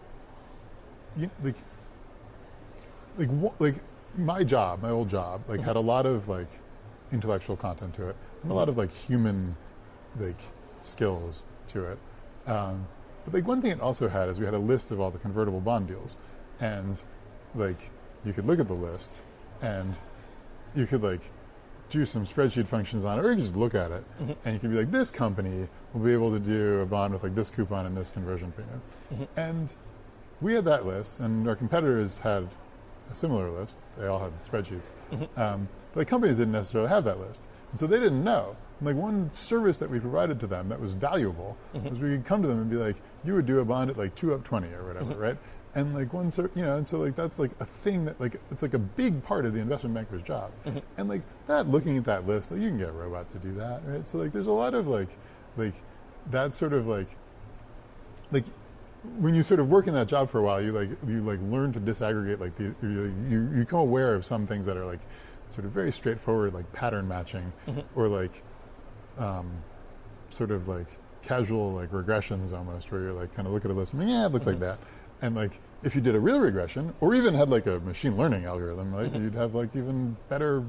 [1.17, 1.57] you, like,
[3.17, 3.75] like like
[4.17, 6.49] my job, my old job, like had a lot of like
[7.13, 9.57] intellectual content to it and a lot of like human
[10.19, 10.41] like
[10.83, 11.99] skills to it.
[12.47, 12.87] Um,
[13.25, 15.19] but like one thing it also had is we had a list of all the
[15.19, 16.19] convertible bond deals,
[16.61, 16.99] and
[17.55, 17.91] like
[18.25, 19.23] you could look at the list,
[19.63, 19.95] and
[20.75, 21.23] you could like
[21.89, 24.33] do some spreadsheet functions on it, or you could just look at it, mm-hmm.
[24.45, 27.23] and you could be like, this company will be able to do a bond with
[27.23, 28.81] like this coupon and this conversion premium,
[29.13, 29.25] mm-hmm.
[29.41, 29.75] and
[30.41, 32.49] we had that list, and our competitors had
[33.11, 33.79] a similar list.
[33.99, 35.41] They all had spreadsheets, mm-hmm.
[35.41, 38.57] um, but the companies didn't necessarily have that list, and so they didn't know.
[38.81, 41.89] And like one service that we provided to them that was valuable mm-hmm.
[41.89, 43.99] was we could come to them and be like, "You would do a bond at
[43.99, 45.21] like two up twenty or whatever, mm-hmm.
[45.21, 45.37] right?"
[45.75, 48.41] And like one, ser- you know, and so like that's like a thing that like
[48.51, 50.79] it's like a big part of the investment banker's job, mm-hmm.
[50.97, 53.53] and like that looking at that list, like you can get a robot to do
[53.55, 54.09] that, right?
[54.09, 55.11] So like there's a lot of like
[55.57, 55.75] like
[56.31, 57.09] that sort of like
[58.33, 58.45] like
[59.19, 61.41] when you sort of work in that job for a while, you like you like
[61.43, 64.87] learn to disaggregate like the you you, you become aware of some things that are
[64.87, 65.01] like
[65.51, 67.53] sort of very straightforward like pattern matching
[67.95, 68.43] or like
[69.21, 69.51] um,
[70.31, 70.87] sort of like
[71.23, 74.27] casual like regressions almost where you're like kind of look at a list and yeah
[74.27, 74.79] it looks like that.
[75.23, 78.47] And like if you did a real regression or even had like a machine learning
[78.47, 80.65] algorithm like you'd have like even better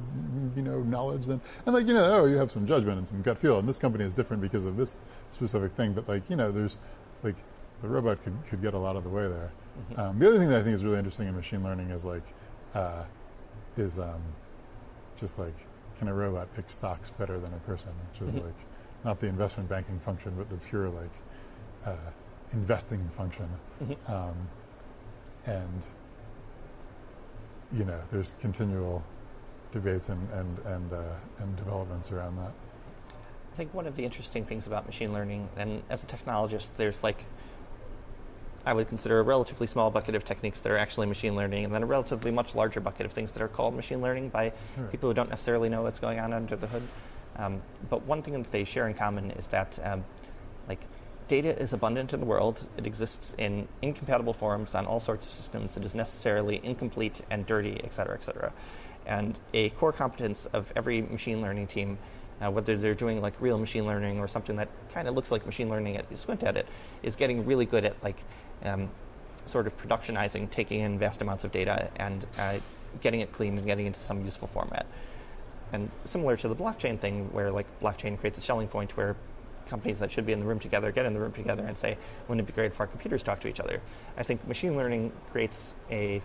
[0.55, 3.21] you know knowledge than and like you know oh you have some judgment and some
[3.21, 4.97] gut feel and this company is different because of this
[5.29, 6.77] specific thing but like you know there's
[7.23, 7.35] like
[7.81, 9.51] the robot could, could get a lot of the way there.
[9.95, 12.23] Um, the other thing that i think is really interesting in machine learning is like
[12.75, 13.03] uh,
[13.77, 14.21] is um,
[15.17, 15.55] just like
[16.01, 18.55] can a robot pick stocks better than a person which is like
[19.05, 21.11] not the investment banking function but the pure like
[21.85, 21.95] uh,
[22.53, 23.47] investing function.
[24.07, 24.35] Um,
[25.45, 25.81] and
[27.71, 29.03] you know there's continual
[29.71, 32.53] debates and and and, uh, and developments around that.
[33.53, 37.03] I think one of the interesting things about machine learning, and as a technologist, there's
[37.03, 37.25] like,
[38.66, 41.74] I would consider a relatively small bucket of techniques that are actually machine learning, and
[41.74, 44.91] then a relatively much larger bucket of things that are called machine learning by Right.
[44.91, 46.84] people who don't necessarily know what's going on under the hood.
[47.38, 50.05] Um, but one thing that they share in common is that, um,
[50.68, 50.80] like,
[51.28, 52.68] data is abundant in the world.
[52.78, 55.78] It exists in incompatible forms on all sorts of systems.
[55.78, 58.51] It is necessarily incomplete and dirty, et cetera, et cetera.
[59.05, 61.97] And a core competence of every machine learning team
[62.41, 65.45] uh, whether they're doing like real machine learning or something that kind of looks like
[65.45, 66.68] machine learning at you squint at it,
[67.03, 68.18] is getting really good at like
[68.64, 68.89] um,
[69.45, 72.57] sort of productionizing, taking in vast amounts of data and uh,
[73.01, 74.86] getting it cleaned and getting into some useful format.
[75.74, 79.16] And similar to the blockchain thing, where like blockchain creates a Schelling point where
[79.68, 81.97] companies that should be in the room together get in the room together and say,
[82.28, 83.82] wouldn't it be great if our computers talk to each other?
[84.18, 86.22] I think machine learning creates a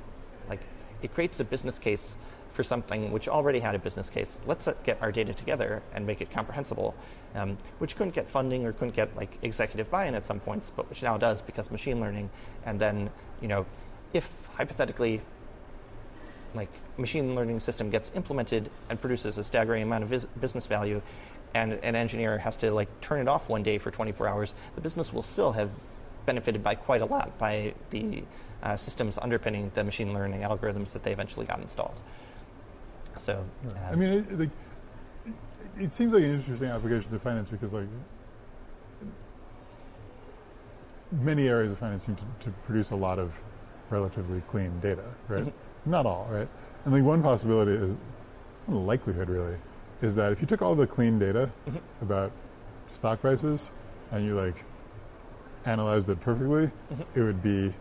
[0.49, 0.61] like
[1.03, 2.17] it creates a business case
[2.57, 4.39] for something which already had a business case.
[4.47, 6.95] Let's uh, get our data together and make it comprehensible,
[7.35, 10.89] um, which couldn't get funding or couldn't get like executive buy-in at some points, but
[10.89, 12.31] which now does because machine learning.
[12.65, 13.11] And then,
[13.43, 13.67] you know,
[14.15, 15.21] if hypothetically,
[16.55, 21.03] like machine learning system gets implemented and produces a staggering amount of vis- business value,
[21.55, 24.81] and an engineer has to like turn it off one day for 24 hours, the
[24.81, 25.71] business will still have
[26.25, 28.23] benefited by quite a lot by the
[28.63, 32.01] uh, systems underpinning the machine learning algorithms that they eventually got installed.
[33.19, 34.51] So, uh, I um, mean, it, like,
[35.25, 35.35] it,
[35.79, 37.89] it seems like an interesting application to finance because, like,
[41.13, 43.35] many areas of finance seem to, to produce a lot of
[43.91, 45.45] relatively clean data, right?
[45.45, 45.91] Mm-hmm.
[45.91, 46.49] Not all, right?
[46.85, 47.99] And like one possibility is,
[48.67, 49.57] well, the likelihood really,
[50.03, 52.05] is that if you took all the clean data mm-hmm.
[52.05, 52.33] about
[52.91, 53.71] stock prices
[54.11, 54.65] and you like
[55.65, 57.03] analyzed it perfectly, mm-hmm.
[57.21, 57.73] it would be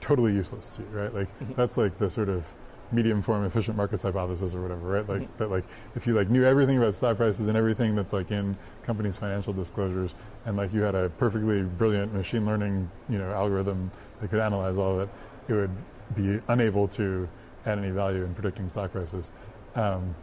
[0.00, 1.12] totally useless to you, right?
[1.12, 2.46] Like that's like the sort of
[2.92, 5.08] medium form efficient markets hypothesis or whatever, right?
[5.08, 5.64] Like that like
[5.94, 9.52] if you like knew everything about stock prices and everything that's like in companies' financial
[9.52, 10.14] disclosures
[10.44, 14.78] and like you had a perfectly brilliant machine learning, you know, algorithm that could analyze
[14.78, 15.76] all of it, it would
[16.14, 17.28] be unable to
[17.64, 19.30] add any value in predicting stock prices.
[19.74, 20.14] Um,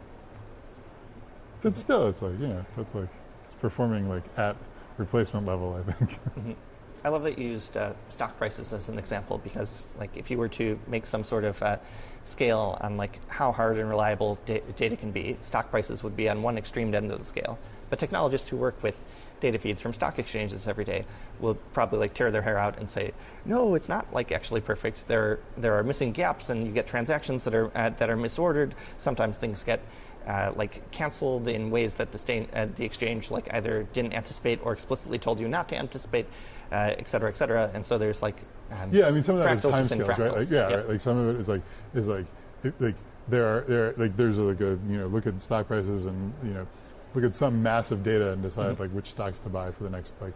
[1.60, 3.08] but still, it's like you know, that's like
[3.44, 4.56] it's performing like at
[4.96, 5.74] replacement level.
[5.74, 6.18] I think.
[7.04, 10.38] I love that you used uh, stock prices as an example because, like, if you
[10.38, 11.76] were to make some sort of uh,
[12.24, 16.28] scale on like how hard and reliable da- data can be, stock prices would be
[16.28, 17.58] on one extreme end of the scale.
[17.90, 19.06] But technologists who work with
[19.44, 21.04] data feeds from stock exchanges every day
[21.38, 23.12] will probably like tear their hair out and say,
[23.44, 25.06] no, it's not like actually perfect.
[25.06, 28.72] There, there are missing gaps, and you get transactions that are uh, that are misordered.
[28.96, 29.80] Sometimes things get
[30.26, 34.60] uh, like canceled in ways that the, stain, uh, the exchange like either didn't anticipate
[34.64, 36.26] or explicitly told you not to anticipate,
[36.72, 37.70] uh, et cetera, et cetera.
[37.74, 38.38] And so there's like
[38.72, 40.18] um, yeah, I mean some of that is time scales, fractals.
[40.18, 40.38] right?
[40.38, 40.78] Like yeah, yep.
[40.78, 40.88] right?
[40.88, 42.26] like some of it is like is like
[42.62, 42.96] it, like
[43.28, 46.54] there are there like there's like a you know look at stock prices and you
[46.54, 46.66] know
[47.14, 48.82] look at some massive data and decide mm-hmm.
[48.82, 50.34] like which stocks to buy for the next like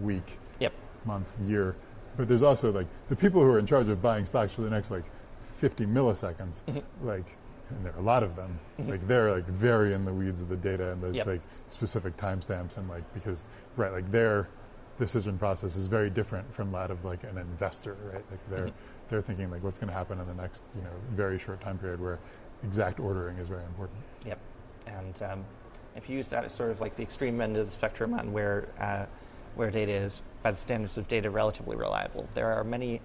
[0.00, 0.72] week, yep.
[1.04, 1.76] month, year.
[2.16, 4.70] But there's also like the people who are in charge of buying stocks for the
[4.70, 5.04] next like
[5.58, 7.06] 50 milliseconds, mm-hmm.
[7.06, 7.36] like
[7.70, 8.58] and there are a lot of them.
[8.78, 8.90] Mm-hmm.
[8.90, 11.26] Like they're like very in the weeds of the data and the yep.
[11.26, 13.44] like specific timestamps and like because
[13.76, 14.48] right like their
[14.96, 18.24] decision process is very different from that of like an investor, right?
[18.30, 19.08] Like they're mm-hmm.
[19.08, 21.78] they're thinking like what's going to happen in the next you know very short time
[21.78, 22.18] period where
[22.62, 23.98] exact ordering is very important.
[24.24, 24.38] Yep,
[24.86, 25.44] and um,
[25.96, 28.32] if you use that as sort of like the extreme end of the spectrum on
[28.32, 29.06] where uh,
[29.54, 33.00] where data is, by the standards of data, relatively reliable, there are many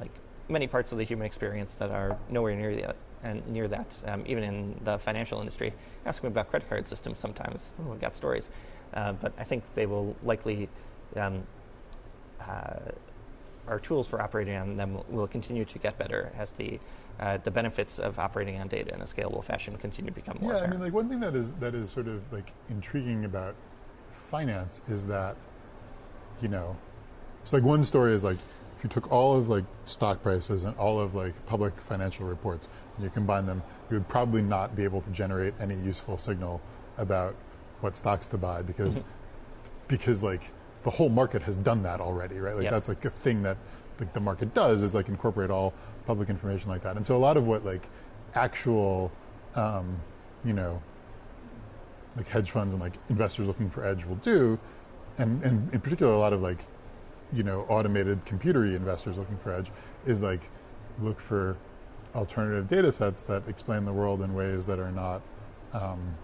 [0.00, 0.12] like
[0.48, 4.22] many parts of the human experience that are nowhere near the and near that, um,
[4.26, 5.72] even in the financial industry.
[6.06, 7.72] Ask them about credit card systems sometimes.
[7.80, 8.50] Oh, we've got stories.
[8.94, 10.68] Uh, but I think they will likely,
[11.16, 11.42] um,
[12.40, 12.76] uh,
[13.66, 16.78] our tools for operating on them will continue to get better as the
[17.20, 20.52] uh, the benefits of operating on data in a scalable fashion continue to become more.
[20.52, 20.74] Yeah, apparent.
[20.74, 23.54] I mean, like one thing that is that is sort of like intriguing about
[24.12, 25.36] finance is that,
[26.40, 26.76] you know,
[27.42, 28.38] it's like one story is like
[28.76, 32.68] if you took all of like stock prices and all of like public financial reports
[32.94, 36.60] and you combine them, you would probably not be able to generate any useful signal
[36.98, 37.34] about
[37.80, 39.08] what stocks to buy because mm-hmm.
[39.88, 40.52] because like
[40.84, 42.54] the whole market has done that already, right?
[42.54, 42.72] Like yep.
[42.72, 43.56] that's like a thing that
[43.98, 45.74] like the market does is like incorporate all
[46.08, 46.96] public information like that.
[46.96, 47.88] And so a lot of what like
[48.34, 49.12] actual
[49.54, 49.96] um,
[50.44, 50.82] you know
[52.16, 54.58] like hedge funds and like investors looking for edge will do
[55.18, 56.64] and, and in particular a lot of like
[57.32, 59.70] you know, automated computery investors looking for edge
[60.06, 60.48] is like
[61.00, 61.56] look for
[62.14, 65.20] alternative data sets that explain the world in ways that are not
[65.74, 66.16] um,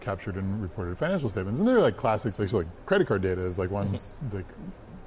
[0.00, 1.58] captured in reported financial statements.
[1.58, 3.98] And they're like classics, like, so like credit card data is like one
[4.32, 4.46] like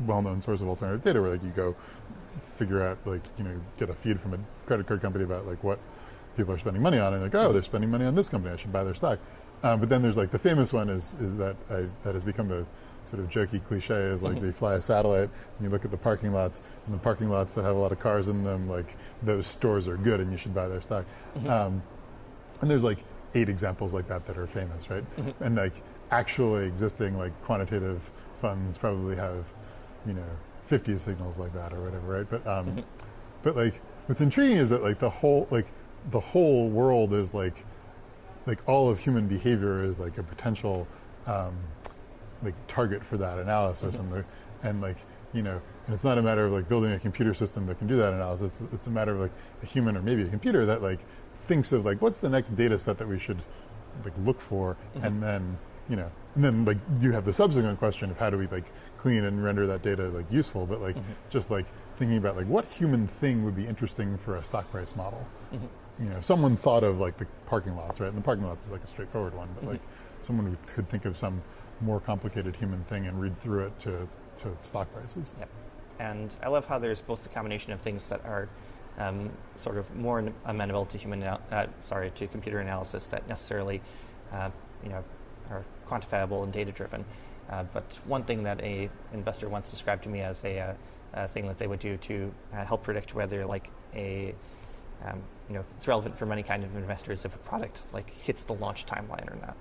[0.02, 1.76] well-known source of alternative data where like you go
[2.40, 5.64] figure out like, you know, get a feed from a credit card company about like
[5.64, 5.80] what
[6.36, 8.58] people are spending money on and like, oh, they're spending money on this company, I
[8.58, 9.20] should buy their stock.
[9.64, 12.52] Um, but then there's like the famous one is, is that I, that has become
[12.52, 12.66] a
[13.10, 15.98] sort of jokey cliche is like they fly a satellite and you look at the
[15.98, 18.98] parking lots and the parking lots that have a lot of cars in them like
[19.24, 21.06] those stores are good and you should buy their stock
[21.38, 21.50] mm-hmm.
[21.50, 21.82] um,
[22.62, 23.00] and there's like
[23.34, 25.44] eight examples like that that are famous right mm-hmm.
[25.44, 25.82] and like
[26.12, 28.12] actually existing like quantitative
[28.42, 29.46] funds probably have
[30.06, 30.30] you know
[30.68, 32.80] 50 signals like that or whatever right but um, mm-hmm.
[33.42, 35.68] but like what's intriguing is that like the whole like
[36.12, 37.66] the whole world is like
[38.46, 40.88] like all of human behavior is like a potential
[41.26, 41.58] um,
[42.42, 44.14] like target for that analysis mm-hmm.
[44.14, 44.26] and
[44.62, 44.98] the, and like
[45.34, 47.88] you know and it's not a matter of like building a computer system that can
[47.88, 49.32] do that analysis it's, it's a matter of like
[49.64, 51.00] a human or maybe a computer that like
[51.36, 53.42] thinks of like what's the next data set that we should
[54.04, 55.06] like look for mm-hmm.
[55.06, 55.58] and then
[55.90, 58.66] you know and then like you have the subsequent question of how do we like
[58.98, 61.12] clean and render that data like useful but like mm-hmm.
[61.30, 61.66] just like
[61.96, 66.04] thinking about like what human thing would be interesting for a stock price model mm-hmm.
[66.04, 68.72] you know someone thought of like the parking lots right and the parking lots is
[68.72, 69.72] like a straightforward one but mm-hmm.
[69.72, 69.82] like
[70.22, 71.42] someone could think of some
[71.82, 74.08] more complicated human thing and read through it to,
[74.38, 75.34] to stock prices.
[75.40, 75.50] Yep.
[76.00, 78.50] And I love how there's both the combination of things that are
[78.98, 83.82] um, sort of more amenable to human, uh, sorry, to computer analysis that necessarily,
[84.32, 84.50] uh,
[84.84, 85.04] you know,
[85.50, 87.04] are quantifiable and data driven.
[87.50, 90.74] Uh, but one thing that a investor once described to me as a, uh,
[91.14, 94.36] a thing that they would do to uh, help predict whether like a
[95.06, 98.44] um, you know, it's relevant for many kind of investors if a product like hits
[98.44, 99.56] the launch timeline or not.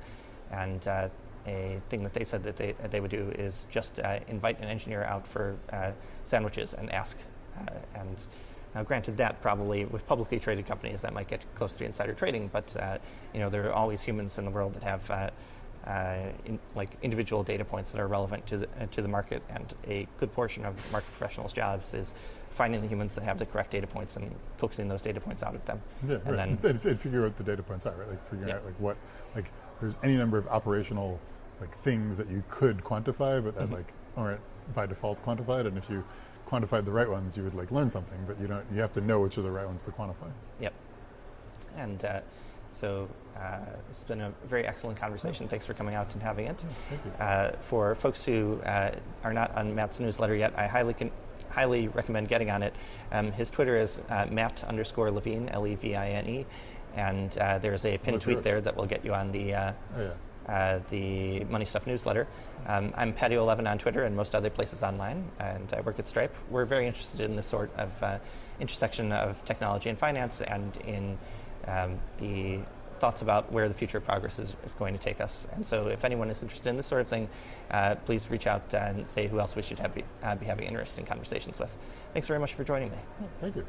[0.51, 1.09] And uh,
[1.47, 4.65] a thing that they said that they, they would do is just uh, invite an
[4.65, 5.57] engineer out for
[6.25, 7.19] sandwiches and ask.
[7.95, 8.23] And
[8.75, 12.49] now, granted, that probably with publicly traded companies that might get close to insider trading,
[12.53, 12.75] but
[13.33, 15.33] you know there are always humans in the world that have
[16.45, 20.07] in, like individual data points that are relevant to the, to the market, and a
[20.19, 22.13] good portion of market professionals' jobs is
[22.51, 25.55] finding the humans that have the correct data points and coaxing those data points out
[25.55, 25.81] of them.
[26.09, 26.63] Yeah, and right.
[26.63, 28.09] then and, figure out the data points are right?
[28.09, 28.57] Like figuring yeah.
[28.57, 28.97] out like what
[29.35, 31.21] like there's any number of operational
[31.61, 33.75] like things that you could quantify, but that mm-hmm.
[33.75, 34.41] like aren't
[34.75, 35.67] by default quantified.
[35.67, 36.03] And if you
[36.49, 38.19] quantified the right ones, you would like learn something.
[38.27, 38.65] But you don't.
[38.73, 40.31] You have to know which are the right ones to quantify.
[40.61, 40.73] Yep.
[41.77, 42.21] And uh,
[42.77, 43.09] So
[43.41, 43.59] uh,
[43.89, 45.49] it's been a very excellent conversation.
[45.49, 46.63] Thanks for coming out and having it.
[47.19, 48.91] Uh, for folks who uh,
[49.25, 51.11] are not on Matt's newsletter yet, I highly con-
[51.49, 52.75] highly recommend getting on it.
[53.13, 56.47] Um, his Twitter is uh, Matt underscore Levine, L E V I N E,
[56.97, 60.03] and uh, there's a pinned tweet there that will get you on the uh, Oh
[60.49, 60.53] yeah.
[60.55, 62.27] uh, the Money Stuff newsletter.
[62.67, 66.35] Um, I'm Patio11 on Twitter and most other places online, and I work at Stripe.
[66.51, 68.19] We're very interested in this sort of uh,
[68.61, 71.17] intersection of technology and finance and in
[71.69, 72.59] um, the
[72.99, 75.47] thoughts about where the future of progress is, is going to take us.
[75.53, 77.29] And so, if anyone is interested in this sort of thing,
[77.71, 80.67] uh, please reach out and say who else we should have be, uh, be having
[80.67, 81.75] interesting conversations with.
[82.13, 82.99] Thanks very much for joining me.
[83.41, 83.67] Thank you.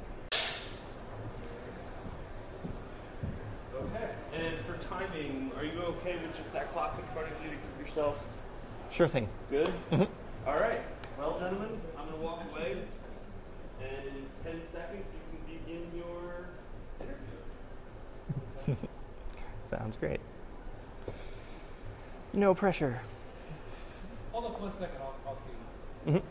[3.75, 4.09] Okay.
[4.33, 7.55] And for timing, are you okay with just that clock in front of you to
[7.55, 8.23] keep yourself
[8.91, 9.27] Sure thing.
[9.51, 9.71] good?
[9.91, 10.79] All right.
[11.19, 12.77] Well, gentlemen, I'm going to walk away.
[13.81, 16.47] And in 10 seconds, you can begin your
[17.01, 17.37] interview.
[19.63, 20.19] Sounds great.
[22.33, 23.01] No pressure.
[24.31, 25.39] Hold up one second, I'll talk
[26.05, 26.19] to you.
[26.19, 26.23] Mhm.